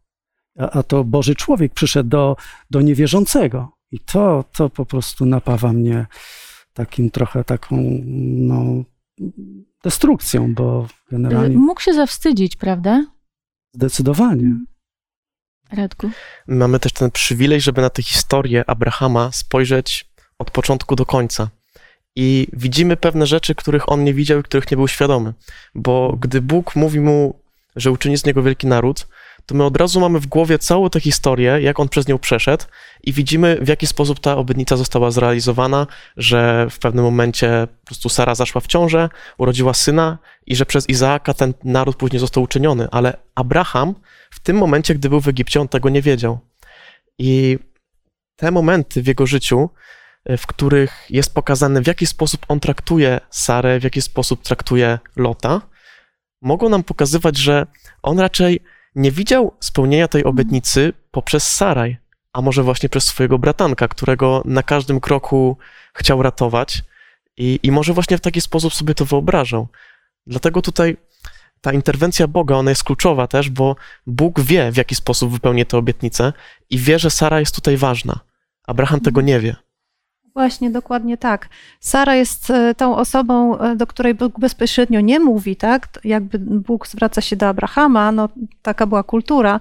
[0.60, 2.36] A, a to Boży człowiek przyszedł do,
[2.70, 3.72] do niewierzącego.
[3.92, 6.06] I to, to po prostu napawa mnie
[6.74, 7.78] takim trochę taką
[8.36, 8.84] no,
[9.84, 11.58] destrukcją, bo generalnie.
[11.58, 13.06] Mógł się zawstydzić, prawda?
[13.74, 14.56] Zdecydowanie.
[15.72, 16.10] Radku.
[16.48, 21.50] Mamy też ten przywilej, żeby na tę historię Abrahama spojrzeć od początku do końca.
[22.16, 25.34] I widzimy pewne rzeczy, których on nie widział i których nie był świadomy.
[25.76, 27.40] Bo gdy Bóg mówi mu,
[27.76, 29.08] że uczyni z niego wielki naród,
[29.50, 32.66] to my od razu mamy w głowie całą tę historię, jak on przez nią przeszedł
[33.04, 38.10] i widzimy, w jaki sposób ta obietnica została zrealizowana, że w pewnym momencie po prostu
[38.10, 42.88] Sara zaszła w ciążę, urodziła syna i że przez Izaaka ten naród później został uczyniony.
[42.92, 43.96] Ale Abraham
[44.32, 46.40] w tym momencie, gdy był w Egipcie, on tego nie wiedział.
[47.20, 47.60] I
[48.36, 49.70] te momenty w jego życiu,
[50.38, 55.62] w których jest pokazane, w jaki sposób on traktuje Sarę, w jaki sposób traktuje Lota,
[56.42, 57.68] mogą nam pokazywać, że
[58.04, 58.60] on raczej
[58.96, 61.98] nie widział spełnienia tej obietnicy poprzez Saraj,
[62.34, 65.58] a może właśnie przez swojego bratanka, którego na każdym kroku
[65.94, 66.84] chciał ratować
[67.38, 69.68] i, i może właśnie w taki sposób sobie to wyobrażał.
[70.28, 70.98] Dlatego tutaj
[71.62, 73.76] ta interwencja Boga, ona jest kluczowa też, bo
[74.08, 76.34] Bóg wie, w jaki sposób wypełni tę obietnicę
[76.70, 78.20] i wie, że Sara jest tutaj ważna.
[78.68, 79.56] Abraham tego nie wie.
[80.34, 81.50] Właśnie, dokładnie tak.
[81.80, 85.88] Sara jest e, tą osobą, e, do której Bóg bezpośrednio nie mówi, tak?
[86.04, 88.30] Jakby Bóg zwraca się do Abrahama, no
[88.62, 89.60] taka była kultura,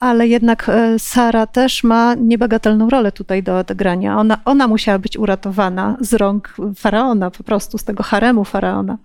[0.00, 4.18] ale jednak e, Sara też ma niebagatelną rolę tutaj do odegrania.
[4.18, 8.98] Ona, ona musiała być uratowana z rąk faraona, po prostu z tego haremu faraona.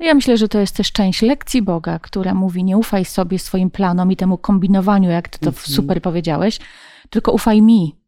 [0.00, 3.38] No ja myślę, że to jest też część lekcji Boga, która mówi: nie ufaj sobie
[3.38, 5.70] swoim planom i temu kombinowaniu, jak ty to -hmm.
[5.70, 6.58] super powiedziałeś,
[7.10, 8.01] tylko ufaj mi.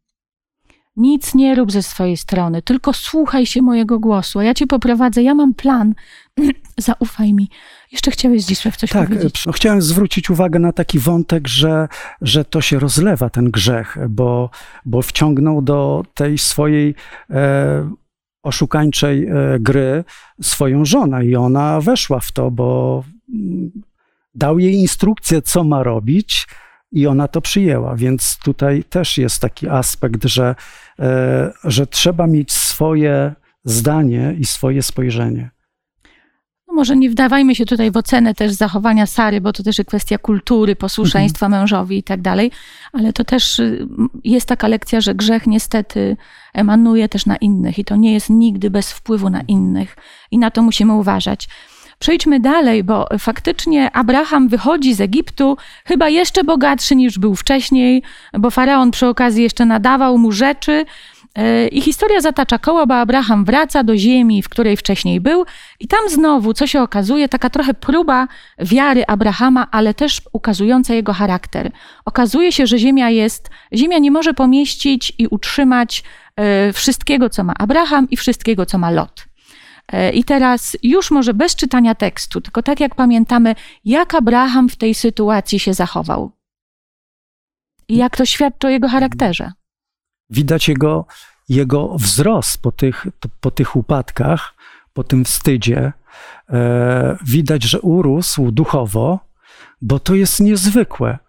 [0.97, 5.23] Nic nie rób ze swojej strony, tylko słuchaj się mojego głosu, a ja cię poprowadzę,
[5.23, 5.93] ja mam plan.
[6.77, 7.49] Zaufaj mi.
[7.91, 9.43] Jeszcze chciałeś Zdzisław coś tak, powiedzieć.
[9.43, 11.87] Tak, chciałem zwrócić uwagę na taki wątek, że,
[12.21, 14.49] że to się rozlewa, ten grzech, bo,
[14.85, 16.95] bo wciągnął do tej swojej
[17.29, 17.89] e,
[18.43, 20.03] oszukańczej e, gry
[20.41, 23.03] swoją żonę i ona weszła w to, bo
[23.33, 23.71] mm,
[24.35, 26.47] dał jej instrukcję, co ma robić,
[26.91, 27.95] i ona to przyjęła.
[27.95, 30.55] Więc tutaj też jest taki aspekt, że,
[30.99, 35.49] e, że trzeba mieć swoje zdanie i swoje spojrzenie.
[36.67, 39.87] No może nie wdawajmy się tutaj w ocenę też zachowania Sary, bo to też jest
[39.87, 41.61] kwestia kultury, posłuszeństwa mhm.
[41.61, 42.51] mężowi i tak dalej,
[42.93, 43.87] ale to też y,
[44.23, 46.17] jest taka lekcja, że grzech niestety
[46.53, 49.95] emanuje też na innych i to nie jest nigdy bez wpływu na innych
[50.31, 51.47] i na to musimy uważać.
[51.99, 58.03] Przejdźmy dalej, bo faktycznie Abraham wychodzi z Egiptu chyba jeszcze bogatszy niż był wcześniej,
[58.33, 60.85] bo faraon przy okazji jeszcze nadawał mu rzeczy.
[61.35, 65.45] E, I historia zatacza koło, bo Abraham wraca do ziemi, w której wcześniej był,
[65.79, 68.27] i tam znowu, co się okazuje, taka trochę próba
[68.59, 71.71] wiary Abrahama, ale też ukazująca jego charakter.
[72.05, 76.03] Okazuje się, że ziemia jest, ziemia nie może pomieścić i utrzymać
[76.35, 79.25] e, wszystkiego, co ma Abraham i wszystkiego, co ma Lot.
[79.87, 84.75] E, I teraz już może bez czytania tekstu, tylko tak jak pamiętamy, jak Abraham w
[84.75, 86.31] tej sytuacji się zachował.
[87.87, 89.51] I jak to świadczy o jego charakterze.
[90.29, 91.05] Widać jego,
[91.49, 93.07] jego wzrost po tych,
[93.41, 94.53] po tych upadkach,
[94.93, 95.93] po tym wstydzie.
[96.49, 99.19] E, widać, że urósł duchowo,
[99.81, 101.19] bo to jest niezwykłe.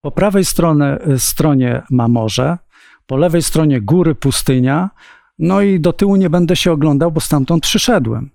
[0.00, 2.58] Po prawej stronie, stronie ma morze,
[3.06, 4.90] po lewej stronie góry, pustynia,
[5.40, 8.30] no i do tyłu nie będę się oglądał, bo stamtąd przyszedłem.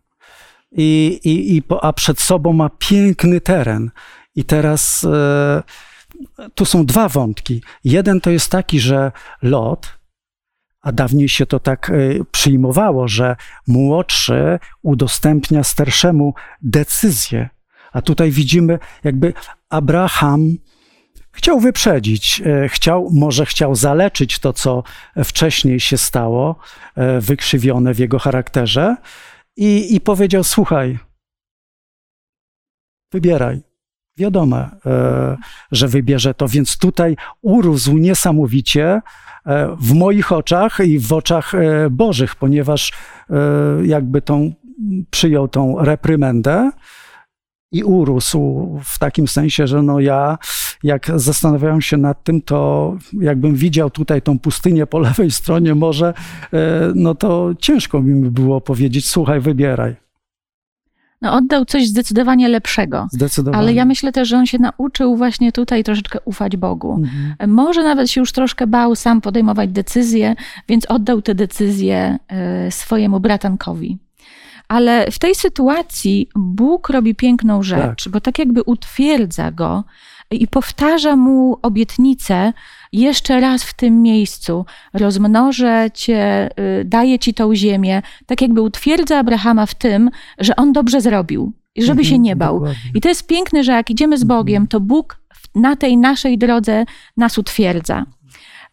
[0.71, 3.91] I, i, i a przed sobą ma piękny teren.
[4.35, 5.63] I teraz e,
[6.55, 7.61] tu są dwa wątki.
[7.83, 9.87] Jeden to jest taki, że Lot,
[10.81, 11.93] a dawniej się to tak e,
[12.31, 13.35] przyjmowało, że
[13.67, 17.49] młodszy udostępnia starszemu decyzję.
[17.93, 19.33] A tutaj widzimy, jakby
[19.69, 20.57] Abraham
[21.35, 24.83] Chciał wyprzedzić, e, chciał, może chciał zaleczyć to, co
[25.23, 26.55] wcześniej się stało,
[26.95, 28.95] e, wykrzywione w jego charakterze,
[29.57, 30.99] i, i powiedział: Słuchaj,
[33.13, 33.61] wybieraj.
[34.17, 35.37] Wiadomo, e,
[35.71, 39.01] że wybierze to, więc tutaj urósł niesamowicie
[39.79, 41.51] w moich oczach i w oczach
[41.91, 42.93] Bożych, ponieważ
[43.83, 44.53] jakby tą,
[45.11, 46.71] przyjął tą reprymendę
[47.71, 48.39] i urósł
[48.83, 50.37] w takim sensie, że no ja,
[50.83, 56.13] jak zastanawiałem się nad tym, to jakbym widział tutaj tą pustynię po lewej stronie morze,
[56.95, 60.05] no to ciężko mi było powiedzieć, słuchaj, wybieraj.
[61.21, 63.07] No, oddał coś zdecydowanie lepszego.
[63.11, 63.63] Zdecydowanie.
[63.63, 66.93] Ale ja myślę też, że on się nauczył właśnie tutaj troszeczkę ufać Bogu.
[66.93, 67.51] Mhm.
[67.51, 70.35] Może nawet się już troszkę bał sam podejmować decyzje,
[70.69, 73.97] więc oddał te decyzje e, swojemu bratankowi.
[74.67, 79.83] Ale w tej sytuacji Bóg robi piękną rzecz, bo tak jakby utwierdza go
[80.31, 82.53] i powtarza mu obietnicę
[82.93, 84.65] jeszcze raz w tym miejscu.
[84.93, 86.49] Rozmnożę cię,
[86.81, 88.01] y, daję ci tą ziemię.
[88.25, 92.35] Tak jakby utwierdza Abrahama w tym, że on dobrze zrobił i żeby Mhm, się nie
[92.35, 92.53] bał.
[92.53, 92.91] dokładnie.
[92.95, 95.17] I to jest piękne, że jak idziemy z Bogiem, to Bóg
[95.55, 96.85] na tej naszej drodze
[97.17, 98.05] nas utwierdza.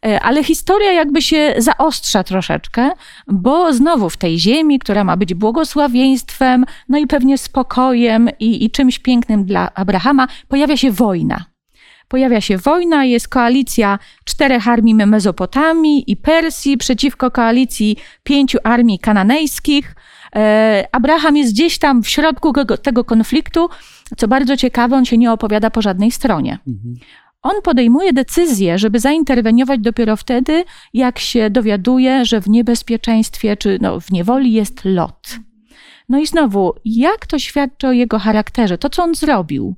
[0.07, 2.91] E, Ale historia jakby się zaostrza troszeczkę,
[3.27, 8.71] bo znowu w tej ziemi, która ma być błogosławieństwem, no i pewnie spokojem i, i
[8.71, 11.45] czymś pięknym dla Abrahama, pojawia się wojna.
[12.09, 19.95] Pojawia się wojna, jest koalicja czterech armii Mezopotamii i Persji przeciwko koalicji pięciu armii kananejskich.
[20.37, 23.69] E, Abraham jest gdzieś tam w środku tego, konfliktu.
[24.17, 26.59] Co bardzo ciekawe, on się nie opowiada po żadnej stronie.
[26.69, 26.95] Mhm.
[27.43, 34.01] On podejmuje decyzję, żeby zainterweniować dopiero wtedy, jak się dowiaduje, że w niebezpieczeństwie czy no,
[34.01, 35.39] w niewoli jest lot.
[36.09, 38.79] No i znowu, jak to świadczy o jego charakterze?
[38.79, 39.75] To, co on zrobił.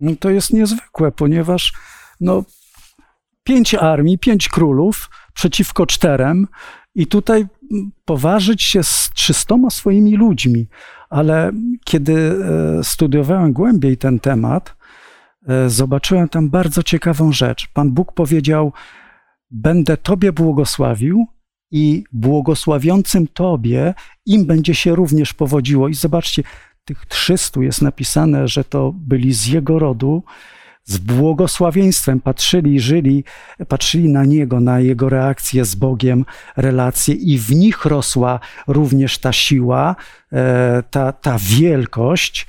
[0.00, 1.72] No to jest niezwykłe, ponieważ
[2.20, 2.44] no,
[3.44, 6.46] pięć armii, pięć królów przeciwko czterem
[6.94, 10.66] i tutaj mm, poważyć się z trzystoma swoimi ludźmi.
[11.10, 11.52] Ale
[11.84, 12.14] kiedy
[12.78, 14.77] e, studiowałem głębiej ten temat,
[15.66, 17.68] zobaczyłem tam bardzo ciekawą rzecz.
[17.72, 18.72] Pan Bóg powiedział:
[19.50, 21.26] Będę Tobie błogosławił
[21.70, 23.94] i błogosławiącym Tobie
[24.26, 25.88] im będzie się również powodziło.
[25.88, 26.42] I zobaczcie,
[26.84, 30.22] tych 300 jest napisane, że to byli z jego rodu,
[30.84, 33.24] z błogosławieństwem patrzyli i żyli,
[33.68, 36.24] patrzyli na niego, na jego reakcję z Bogiem,
[36.56, 39.96] relacje i w nich rosła również ta siła,
[40.32, 42.46] e, ta, ta wielkość,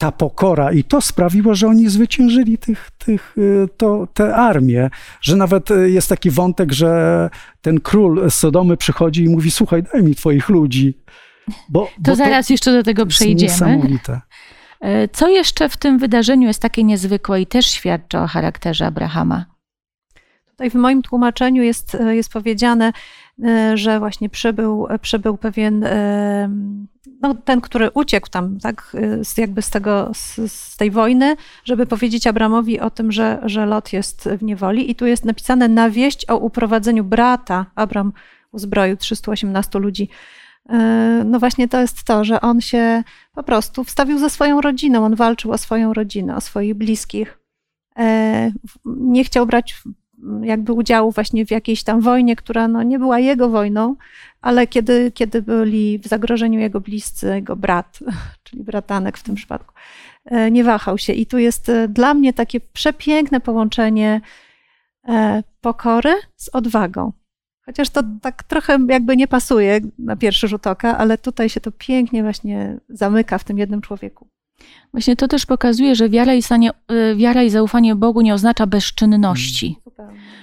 [0.00, 5.36] ta pokora i to sprawiło, że oni zwyciężyli tych, tych, e, to, te armie, że
[5.36, 10.02] nawet e, jest taki wątek, że ten król z Sodomy przychodzi i mówi, słuchaj, daj
[10.02, 10.98] mi twoich ludzi.
[11.68, 13.52] Bo, To bo zaraz jeszcze do tego jest przejdziemy.
[13.52, 14.20] Niesamowite.
[14.80, 19.44] E, Co jeszcze w tym wydarzeniu jest takie niezwykłe i też świadczy o charakterze Abrahama?
[20.60, 22.92] Tutaj w moim tłumaczeniu jest, jest powiedziane,
[23.44, 26.50] e, że właśnie przybył, przybył pewien, e,
[27.20, 28.96] no, ten, który uciekł tam, tak,
[29.36, 33.66] e, jakby z, tego, z, z tej wojny, żeby powiedzieć Abramowi o tym, że, że
[33.66, 34.90] Lot jest w niewoli.
[34.90, 37.66] I tu jest napisane na wieść o uprowadzeniu brata.
[37.74, 38.12] Abram
[38.52, 40.08] uzbroił 318 ludzi.
[40.68, 43.02] E, No właśnie to jest to, że on się
[43.34, 47.38] po prostu wstawił za swoją rodziną, on walczył o swoją rodzinę, o swoich bliskich.
[47.98, 48.52] E,
[48.84, 49.82] Nie chciał brać
[50.42, 53.96] jakby udziału właśnie w jakiejś tam wojnie, która no nie była jego wojną,
[54.40, 57.98] ale kiedy, kiedy byli w zagrożeniu jego bliscy, jego brat,
[58.44, 59.74] czyli bratanek w tym przypadku,
[60.24, 61.12] e, nie wahał się.
[61.12, 64.20] I tu jest e, dla mnie takie przepiękne połączenie
[65.08, 67.12] e, pokory z odwagą.
[67.64, 71.72] Chociaż to tak trochę jakby nie pasuje na pierwszy rzut oka, ale tutaj się to
[71.72, 74.26] pięknie właśnie zamyka w tym jednym człowieku.
[74.92, 76.70] Właśnie to też pokazuje, że wiara i, stanie,
[77.16, 79.76] wiara i zaufanie Bogu nie oznacza bezczynności.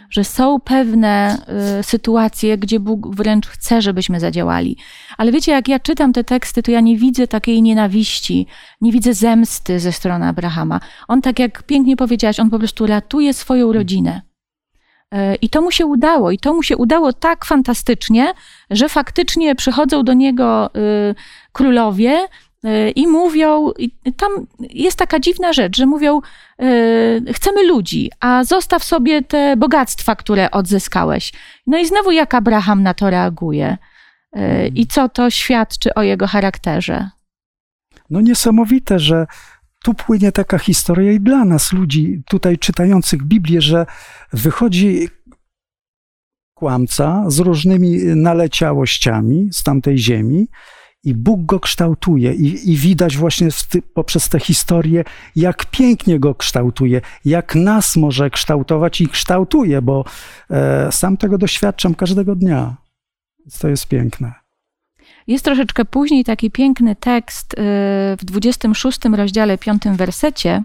[0.10, 1.38] Że są pewne
[1.80, 4.78] y, sytuacje, gdzie Bóg wręcz chce, żebyśmy zadziałali.
[5.18, 8.48] Ale wiecie, jak ja czytam te teksty, to ja nie widzę takiej nienawiści,
[8.82, 10.80] nie widzę zemsty ze strony Abrahama.
[11.08, 14.22] On, tak jak pięknie powiedziałaś, on po prostu ratuje swoją rodzinę.
[15.14, 16.32] Y, I to mu się udało.
[16.32, 18.34] I to mu się udało tak fantastycznie,
[18.70, 21.16] że faktycznie przychodzą do niego y,
[21.52, 22.28] królowie
[22.96, 26.22] i mówią, i tam jest taka dziwna rzecz, że mówią,
[26.62, 31.34] y, chcemy ludzi, a zostaw sobie te bogactwa, które odzyskałeś.
[31.68, 33.78] No i znowu jak Abraham na to reaguje
[34.36, 37.10] y, i co to świadczy o jego charakterze.
[38.10, 39.28] No niesamowite, że
[39.84, 43.86] tu płynie taka historia i dla nas, ludzi tutaj czytających Biblię, że
[44.34, 45.10] wychodzi
[46.54, 50.48] kłamca z różnymi naleciałościami z tamtej ziemi
[51.08, 55.04] i Bóg go kształtuje i, i widać właśnie ty, poprzez tę historię,
[55.36, 60.06] jak pięknie go kształtuje, jak nas może kształtować i kształtuje, bo
[60.50, 62.76] e, sam tego doświadczam każdego dnia.
[63.40, 64.34] Więc to jest piękne.
[65.28, 67.58] Jest troszeczkę później taki piękny tekst y,
[68.18, 70.64] w 26 rozdziale, 5 wersecie.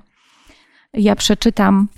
[0.94, 1.88] Ja przeczytam.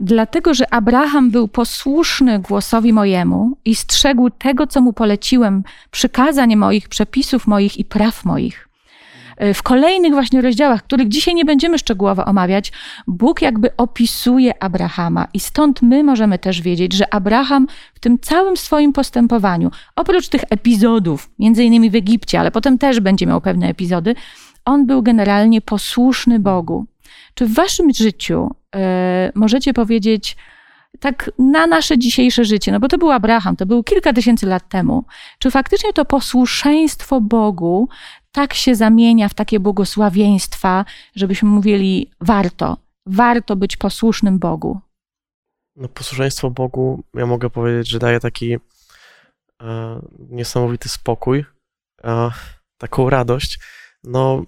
[0.00, 6.88] Dlatego, że Abraham był posłuszny głosowi mojemu i strzegł tego, co mu poleciłem, przykazań moich,
[6.88, 8.68] przepisów moich i praw moich.
[9.42, 12.72] Y, W kolejnych właśnie rozdziałach, których dzisiaj nie będziemy szczegółowo omawiać,
[13.06, 18.56] Bóg jakby opisuje Abrahama i stąd my możemy też wiedzieć, że Abraham w tym całym
[18.56, 23.68] swoim postępowaniu, oprócz tych epizodów, między innymi w Egipcie, ale potem też będzie miał pewne
[23.68, 24.14] epizody,
[24.64, 26.86] on był generalnie posłuszny Bogu.
[27.34, 30.36] Czy w waszym życiu e, możecie powiedzieć,
[31.00, 34.68] tak na nasze dzisiejsze życie, no bo to był Abraham, to był kilka tysięcy lat
[34.68, 35.04] temu,
[35.38, 37.88] czy faktycznie to posłuszeństwo Bogu
[38.32, 40.84] tak się zamienia w takie błogosławieństwa,
[41.14, 42.76] żebyśmy mówili warto,
[43.06, 44.80] warto być posłusznym Bogu?
[45.76, 48.58] No, posłuszeństwo Bogu, ja mogę powiedzieć, że daje taki e,
[50.30, 51.44] niesamowity spokój,
[52.04, 52.30] e,
[52.78, 53.58] taką radość.
[54.04, 54.44] No,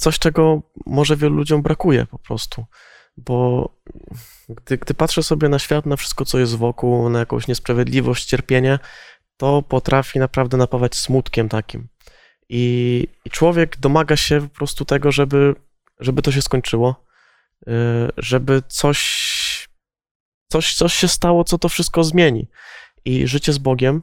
[0.00, 2.64] coś, czego może wielu ludziom brakuje po prostu,
[3.16, 3.68] bo
[4.48, 8.78] gdy, gdy patrzę sobie na świat, na wszystko, co jest wokół, na jakąś niesprawiedliwość, cierpienie,
[9.36, 11.88] to potrafi naprawdę napawać smutkiem takim.
[12.48, 15.54] I, i człowiek domaga się po prostu tego, żeby,
[16.00, 17.04] żeby to się skończyło,
[17.68, 17.72] y,
[18.16, 19.68] żeby coś,
[20.48, 22.48] coś, coś się stało, co to wszystko zmieni.
[23.04, 24.02] I życie z Bogiem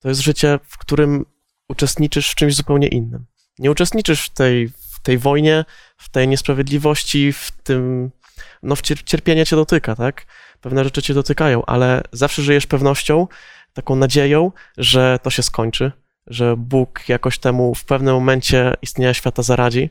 [0.00, 1.26] to jest życie, w którym
[1.68, 3.26] uczestniczysz w czymś zupełnie innym.
[3.58, 5.64] Nie uczestniczysz w tej, w tej wojnie,
[5.96, 8.10] w tej niesprawiedliwości, w tym,
[8.62, 10.26] no w cierpienie cię dotyka, tak?
[10.60, 13.26] Pewne rzeczy cię dotykają, ale zawsze żyjesz pewnością,
[13.72, 15.92] taką nadzieją, że to się skończy,
[16.26, 19.90] że Bóg jakoś temu w pewnym momencie istnienia świata zaradzi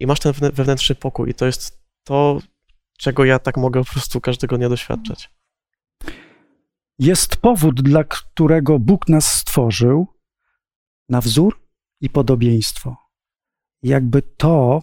[0.00, 2.38] i masz ten wewnętrzny pokój i to jest to,
[2.98, 5.30] czego ja tak mogę po prostu każdego dnia doświadczać.
[6.98, 10.06] Jest powód, dla którego Bóg nas stworzył
[11.08, 11.60] na wzór
[12.00, 13.05] i podobieństwo.
[13.86, 14.82] Jakby to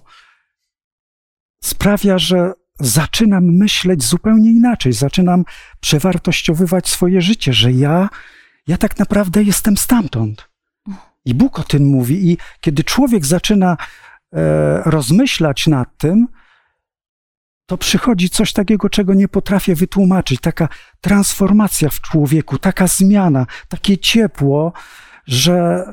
[1.64, 5.45] sprawia, że zaczynam myśleć zupełnie inaczej, zaczynam
[5.80, 8.10] przewartościowywać swoje życie, że ja,
[8.68, 10.49] ja tak naprawdę jestem stamtąd.
[11.26, 13.78] I Bóg o tym mówi, i kiedy człowiek zaczyna
[14.34, 16.28] e, rozmyślać nad tym,
[17.66, 20.41] to przychodzi coś takiego, czego nie potrafię wytłumaczyć.
[20.41, 20.68] Taka
[21.01, 24.74] transformacja w człowieku, taka zmiana, takie ciepło,
[25.26, 25.84] że,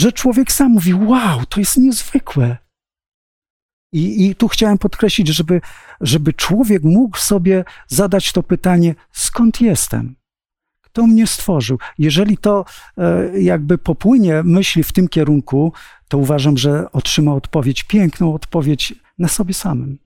[0.00, 2.56] że człowiek sam mówi: Wow, to jest niezwykłe.
[3.92, 5.60] I, I tu chciałem podkreślić, żeby,
[6.00, 10.16] żeby człowiek mógł sobie zadać to pytanie: skąd jestem?
[10.80, 11.78] Kto mnie stworzył?
[11.98, 12.64] Jeżeli to
[12.96, 15.72] e, jakby popłynie myśli w tym kierunku,
[16.08, 19.98] to uważam, że otrzyma odpowiedź, piękną odpowiedź na sobie samym.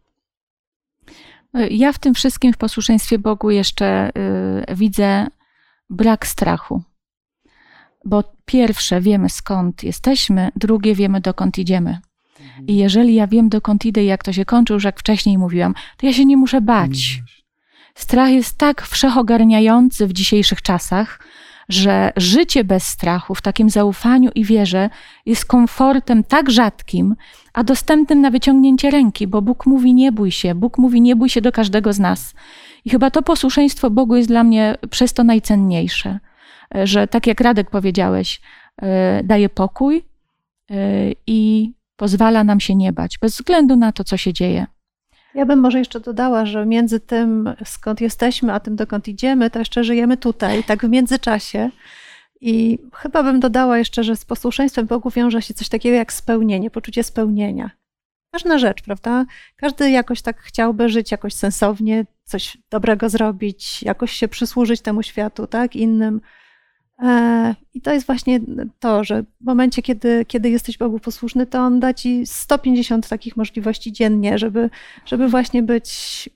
[1.71, 4.11] Ja w tym wszystkim, w posłuszeństwie Bogu, jeszcze
[4.71, 5.27] y, widzę
[5.91, 6.83] brak strachu.
[8.05, 11.99] Bo pierwsze wiemy skąd jesteśmy, drugie wiemy dokąd idziemy.
[12.41, 12.67] Mhm.
[12.67, 15.75] I jeżeli ja wiem dokąd idę i jak to się kończy, już jak wcześniej mówiłam,
[15.97, 17.23] to ja się nie muszę bać.
[17.95, 21.19] Strach jest tak wszechogarniający w dzisiejszych czasach,
[21.69, 24.91] że życie bez strachu, w takim zaufaniu i wierze,
[25.27, 27.17] jest komfortem tak rzadkim,
[27.53, 31.29] a dostępnym na wyciągnięcie ręki, bo Bóg mówi: Nie bój się, Bóg mówi: Nie bój
[31.29, 32.35] się do każdego z nas.
[32.85, 36.19] I chyba to posłuszeństwo Bogu jest dla mnie przez to najcenniejsze,
[36.85, 38.41] że tak jak Radek powiedziałeś,
[38.83, 40.05] e, daje pokój
[40.71, 40.75] e,
[41.27, 44.67] i pozwala nam się nie bać, bez względu na to, co się dzieje.
[45.35, 49.59] Ja bym może jeszcze dodała, że między tym, skąd jesteśmy, a tym, dokąd idziemy, to
[49.59, 51.71] jeszcze żyjemy tutaj, tak w międzyczasie.
[52.41, 56.71] I chyba bym dodała jeszcze, że z posłuszeństwem Bogu wiąże się coś takiego jak spełnienie,
[56.71, 57.71] poczucie spełnienia.
[58.33, 59.25] Ważna rzecz, prawda?
[59.57, 65.47] Każdy jakoś tak chciałby żyć jakoś sensownie, coś dobrego zrobić, jakoś się przysłużyć temu światu,
[65.47, 66.21] tak, innym.
[67.03, 68.41] E, I to jest właśnie
[68.81, 73.37] to, że w momencie, kiedy, kiedy jesteś Bogu posłuszny, to On da ci 150 takich
[73.37, 74.71] możliwości dziennie, żeby,
[75.07, 76.31] żeby właśnie być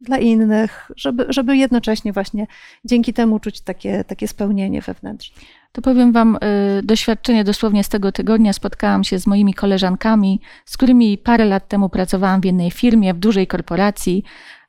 [0.00, 2.46] dla innych, żeby, żeby jednocześnie właśnie
[2.84, 5.42] dzięki temu czuć takie, takie spełnienie wewnętrzne.
[5.72, 8.52] To powiem Wam y, doświadczenie dosłownie z tego tygodnia.
[8.52, 13.18] Spotkałam się z moimi koleżankami, z którymi parę lat temu pracowałam w jednej firmie, w
[13.18, 14.24] dużej korporacji.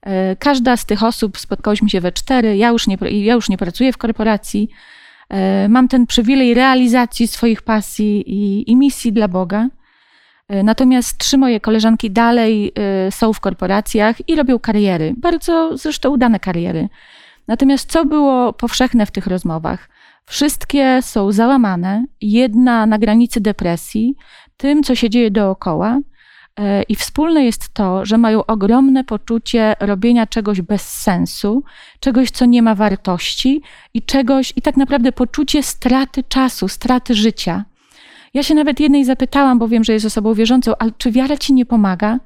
[0.07, 2.57] Y, każda z tych osób, spotkałyśmy się we cztery.
[2.57, 4.69] Ja już nie, ja już nie pracuję w korporacji.
[5.34, 9.67] Y, mam ten przywilej realizacji swoich pasji i, i misji dla Boga.
[10.47, 16.09] E, natomiast trzy moje koleżanki dalej e, są w korporacjach i robią kariery, bardzo zresztą
[16.09, 16.89] udane kariery.
[17.47, 19.89] Natomiast co było powszechne w tych rozmowach?
[20.26, 24.15] Wszystkie są załamane, jedna na granicy depresji,
[24.57, 25.99] tym, co się dzieje dookoła.
[26.60, 31.64] E, I wspólne jest to, że mają ogromne poczucie robienia czegoś bez sensu,
[31.99, 33.62] czegoś, co nie ma wartości
[33.93, 37.66] i czegoś, i tak naprawdę poczucie straty czasu, straty życia.
[38.34, 41.53] Ja się nawet jednej zapytałam, bo wiem, że jest osobą wierzącą, ale czy wiara ci
[41.53, 42.20] nie pomaga?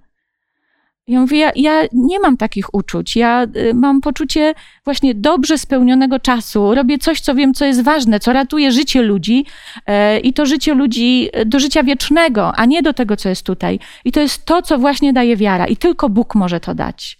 [1.09, 3.15] Ja mówię, ja, ja nie mam takich uczuć.
[3.15, 4.53] Ja y, mam poczucie
[4.85, 6.75] właśnie dobrze spełnionego czasu.
[6.75, 9.45] Robię coś, co wiem, co jest ważne, co ratuje życie ludzi
[9.79, 13.45] y, i to życie ludzi y, do życia wiecznego, a nie do tego, co jest
[13.45, 13.79] tutaj.
[14.05, 15.67] I to jest to, co właśnie daje wiara.
[15.67, 17.19] I tylko Bóg może to dać.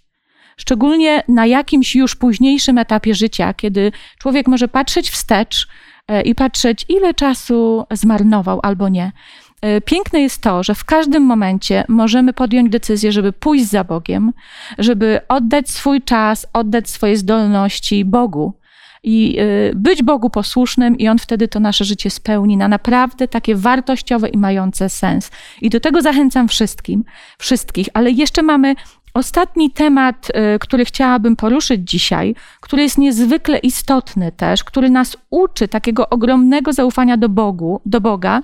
[0.56, 5.66] Szczególnie na jakimś już późniejszym etapie życia, kiedy człowiek może patrzeć wstecz,
[6.10, 9.12] E, i patrzeć, ile czasu zmarnował albo nie.
[9.60, 14.32] E, piękne jest to, że w każdym momencie możemy podjąć decyzję, żeby pójść za Bogiem,
[14.78, 18.60] żeby oddać swój czas, oddać swoje zdolności Bogu
[19.02, 23.56] i e, być Bogu posłusznym, i On wtedy to nasze życie spełni na naprawdę takie
[23.56, 25.30] wartościowe i mające sens.
[25.60, 27.04] I do tego zachęcam wszystkim,
[27.38, 28.74] wszystkich, ale jeszcze mamy
[29.14, 35.68] Ostatni temat, y, który chciałabym poruszyć dzisiaj, który jest niezwykle istotny też, który nas uczy
[35.68, 38.40] takiego ogromnego zaufania do Bogu, do Boga,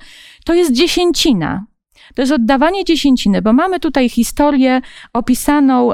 [0.47, 1.65] to jest dziesięcina.
[2.15, 4.81] To jest oddawanie dziesięciny, bo mamy tutaj historię
[5.13, 5.91] opisaną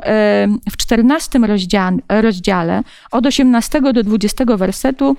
[0.71, 1.45] w czternastym
[2.09, 5.15] rozdziale, od 18 do 20 wersetu,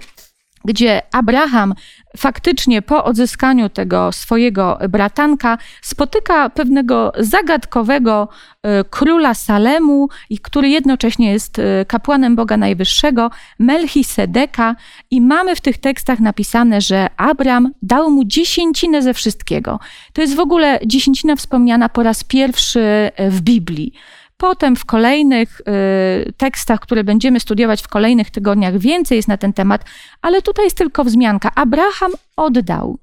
[0.64, 1.74] gdzie Abraham
[2.16, 8.28] faktycznie po odzyskaniu tego swojego bratanka spotyka pewnego zagadkowego
[8.62, 10.08] e, króla Salemu,
[10.42, 14.76] który jednocześnie jest e, kapłanem Boga Najwyższego, Melchisedeka
[15.10, 19.80] i mamy w tych tekstach napisane, że Abraham dał mu dziesięcinę ze wszystkiego.
[20.12, 23.92] To jest w ogóle dziesięcina wspomniana po raz pierwszy e, w Biblii.
[24.36, 29.52] Potem w kolejnych y, tekstach, które będziemy studiować w kolejnych tygodniach, więcej jest na ten
[29.52, 29.84] temat,
[30.22, 31.50] ale tutaj jest tylko wzmianka.
[31.54, 32.98] Abraham oddał.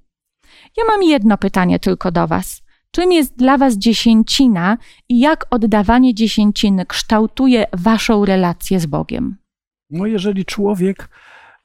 [0.77, 2.61] Ja mam jedno pytanie tylko do Was.
[2.91, 4.77] Czym jest dla Was dziesięcina
[5.09, 9.37] i jak oddawanie dziesięciny kształtuje Waszą relację z Bogiem?
[9.89, 11.09] No, jeżeli człowiek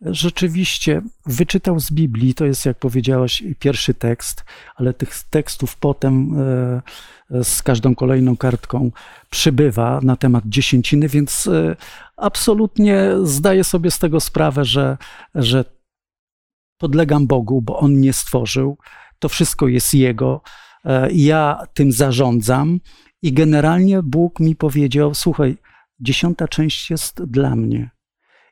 [0.00, 4.44] rzeczywiście wyczytał z Biblii, to jest, jak powiedziałaś, pierwszy tekst,
[4.76, 6.82] ale tych tekstów potem e,
[7.30, 8.90] z każdą kolejną kartką
[9.30, 11.76] przybywa na temat dziesięciny, więc e,
[12.16, 14.96] absolutnie zdaję sobie z tego sprawę, że,
[15.34, 15.64] że
[16.78, 18.78] podlegam Bogu, bo On mnie stworzył,
[19.18, 20.40] to wszystko jest Jego,
[20.84, 22.80] e, ja tym zarządzam
[23.22, 25.56] i generalnie Bóg mi powiedział, słuchaj,
[26.00, 27.90] dziesiąta część jest dla mnie.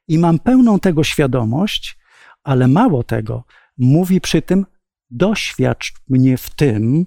[0.09, 1.99] I mam pełną tego świadomość,
[2.45, 3.45] ale mało tego,
[3.79, 4.67] mówi przy tym,
[5.11, 7.07] doświadcz mnie w tym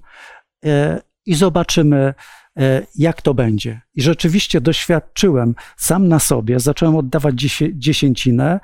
[0.66, 2.14] e, i zobaczymy,
[2.58, 3.82] e, jak to będzie.
[3.96, 7.36] I rzeczywiście doświadczyłem sam na sobie, zacząłem oddawać
[7.74, 8.60] dziesięcinę,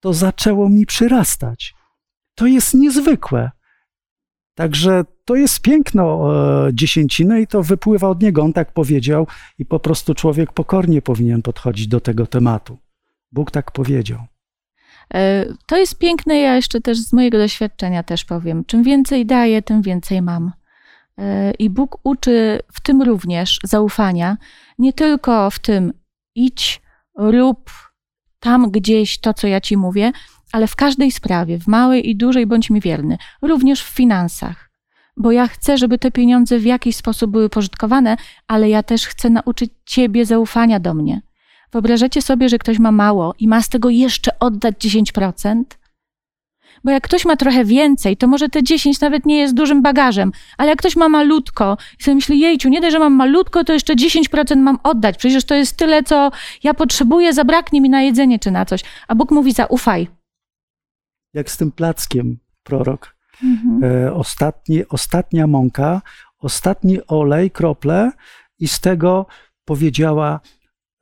[0.00, 1.74] to zaczęło mi przyrastać.
[2.34, 3.50] To jest niezwykłe.
[4.54, 6.32] Także to jest piękno
[6.66, 8.42] e, dziesięciny i to wypływa od niego.
[8.42, 9.26] On tak powiedział
[9.58, 12.78] i po prostu człowiek pokornie powinien podchodzić do tego tematu.
[13.32, 14.18] Bóg tak powiedział.
[15.14, 18.64] E, to jest piękne, ja jeszcze też z mojego doświadczenia też powiem.
[18.64, 20.52] Czym więcej daję, tym więcej mam.
[21.20, 24.36] E, I Bóg uczy w tym również zaufania,
[24.78, 25.92] nie tylko w tym
[26.34, 26.82] idź,
[27.18, 27.70] rób
[28.40, 30.12] tam gdzieś to, co ja ci mówię,
[30.52, 34.70] ale w każdej sprawie, w małej i dużej bądź mi wierny, również w finansach.
[35.16, 38.16] Bo ja chcę, żeby te pieniądze w jakiś sposób były pożytkowane,
[38.48, 41.22] ale ja też chcę nauczyć Ciebie zaufania do mnie.
[41.72, 45.64] Wyobrażacie sobie, że ktoś ma mało i ma z tego jeszcze oddać 10%?
[46.84, 50.32] Bo jak ktoś ma trochę więcej, to może te 10 nawet nie jest dużym bagażem,
[50.58, 53.72] ale jak ktoś ma malutko i sobie myśli, jejciu, nie dość, że mam malutko, to
[53.72, 55.16] jeszcze 10% mam oddać.
[55.16, 56.30] Przecież to jest tyle, co
[56.62, 58.80] ja potrzebuję, zabraknie mi na jedzenie czy na coś.
[59.08, 60.08] A Bóg mówi, zaufaj.
[61.34, 63.16] Jak z tym plackiem, prorok.
[63.44, 63.84] Mhm.
[63.84, 66.02] E, ostatni, ostatnia mąka,
[66.38, 68.10] ostatni olej, krople
[68.58, 69.26] i z tego
[69.64, 70.40] powiedziała,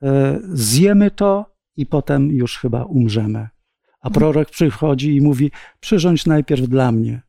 [0.03, 3.47] E, zjemy to i potem już chyba umrzemy.
[4.01, 7.21] A prorok przychodzi i mówi: Przyrządź najpierw dla mnie.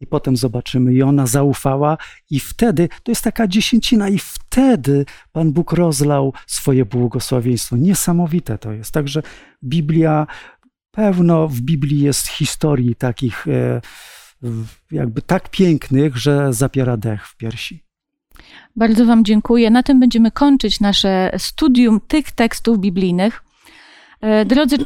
[0.00, 0.94] I potem zobaczymy.
[0.94, 1.98] I ona zaufała,
[2.30, 7.76] i wtedy, to jest taka dziesięcina, i wtedy Pan Bóg rozlał swoje błogosławieństwo.
[7.76, 8.92] Niesamowite to jest.
[8.92, 9.22] Także
[9.64, 10.26] Biblia,
[10.90, 13.80] pełno w Biblii jest historii takich, e,
[14.90, 17.84] jakby tak pięknych, że zapiera dech w piersi.
[18.76, 19.70] Bardzo Wam dziękuję.
[19.70, 23.44] Na tym będziemy kończyć nasze studium tych tekstów biblijnych.
[24.22, 24.76] E, drodzy,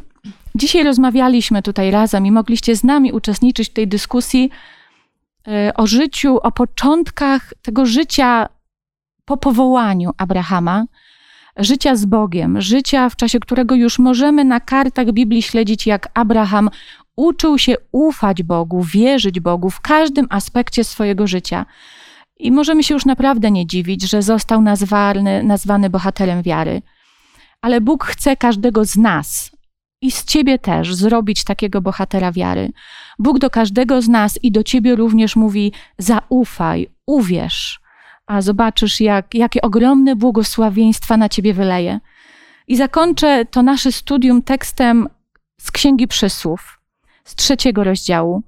[0.55, 4.51] dzisiaj rozmawialiśmy tutaj razem i mogliście z nami uczestniczyć w tej dyskusji
[5.49, 8.49] e, o życiu, o początkach tego życia
[9.24, 10.84] po powołaniu Abrahama,
[11.57, 16.70] życia z Bogiem, życia, w czasie którego już możemy na kartach Biblii śledzić, jak Abraham
[17.16, 21.66] uczył się ufać Bogu, wierzyć Bogu w każdym aspekcie swojego życia.
[22.39, 26.82] I możemy się już naprawdę nie dziwić, że został nazwany, nazwany bohaterem wiary.
[27.67, 29.51] Ale Bóg chce każdego z nas
[30.01, 32.73] i z ciebie też zrobić takiego bohatera wiary.
[33.19, 37.81] Bóg do każdego z nas i do ciebie również mówi: zaufaj, uwierz,
[38.27, 42.01] a zobaczysz, jak, jakie ogromne błogosławieństwa na ciebie wyleje.
[42.69, 45.09] I zakończę to nasze studium tekstem
[45.61, 46.81] z Księgi Przysłów,
[47.25, 48.43] z trzeciego rozdziału.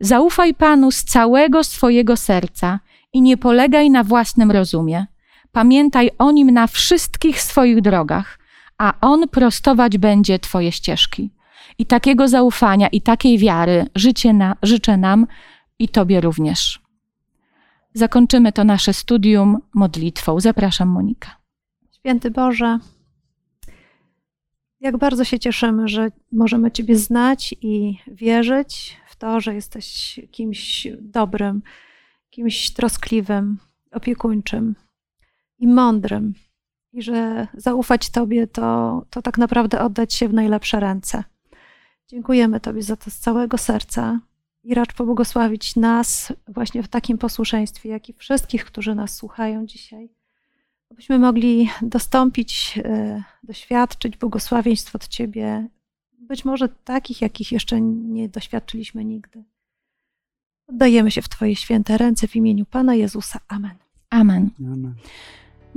[0.00, 2.80] Zaufaj Panu z całego swojego serca
[3.12, 5.06] i nie polegaj na własnym rozumie.
[5.52, 8.37] Pamiętaj o nim na wszystkich swoich drogach,
[8.78, 11.30] a on prostować będzie Twoje ścieżki.
[11.78, 15.26] I takiego zaufania i takiej wiary życie na, życzę nam
[15.78, 16.80] i Tobie również.
[17.94, 20.40] Zakończymy to nasze studium modlitwą.
[20.40, 21.36] Zapraszam, Monika.
[21.92, 22.78] Święty Boże,
[24.80, 30.86] jak bardzo się cieszymy, że możemy Ciebie znać i wierzyć w to, że jesteś kimś
[31.00, 31.62] dobrym,
[32.30, 33.58] kimś troskliwym,
[33.92, 34.74] opiekuńczym
[35.58, 36.34] i mądrym.
[36.98, 41.24] I że zaufać Tobie to, to tak naprawdę oddać się w najlepsze ręce.
[42.08, 44.20] Dziękujemy Tobie za to z całego serca
[44.64, 50.18] i racz pobłogosławić nas właśnie w takim posłuszeństwie, jak i wszystkich, którzy nas słuchają dzisiaj
[50.90, 55.68] abyśmy mogli dostąpić, e, doświadczyć błogosławieństw od Ciebie,
[56.18, 59.44] być może takich, jakich jeszcze nie doświadczyliśmy nigdy.
[60.66, 63.40] Oddajemy się w Twoje święte ręce w imieniu Pana Jezusa.
[63.48, 63.74] Amen.
[64.10, 64.50] Amen.
[64.60, 64.94] Amen.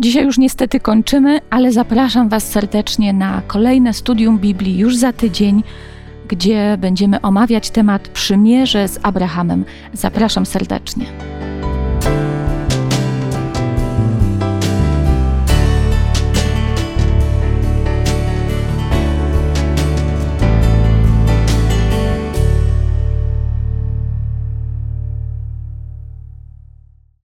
[0.01, 5.63] Dzisiaj już niestety kończymy, ale zapraszam Was serdecznie na kolejne studium Biblii już za tydzień,
[6.27, 9.65] gdzie będziemy omawiać temat przymierze z Abrahamem.
[9.93, 11.05] Zapraszam serdecznie.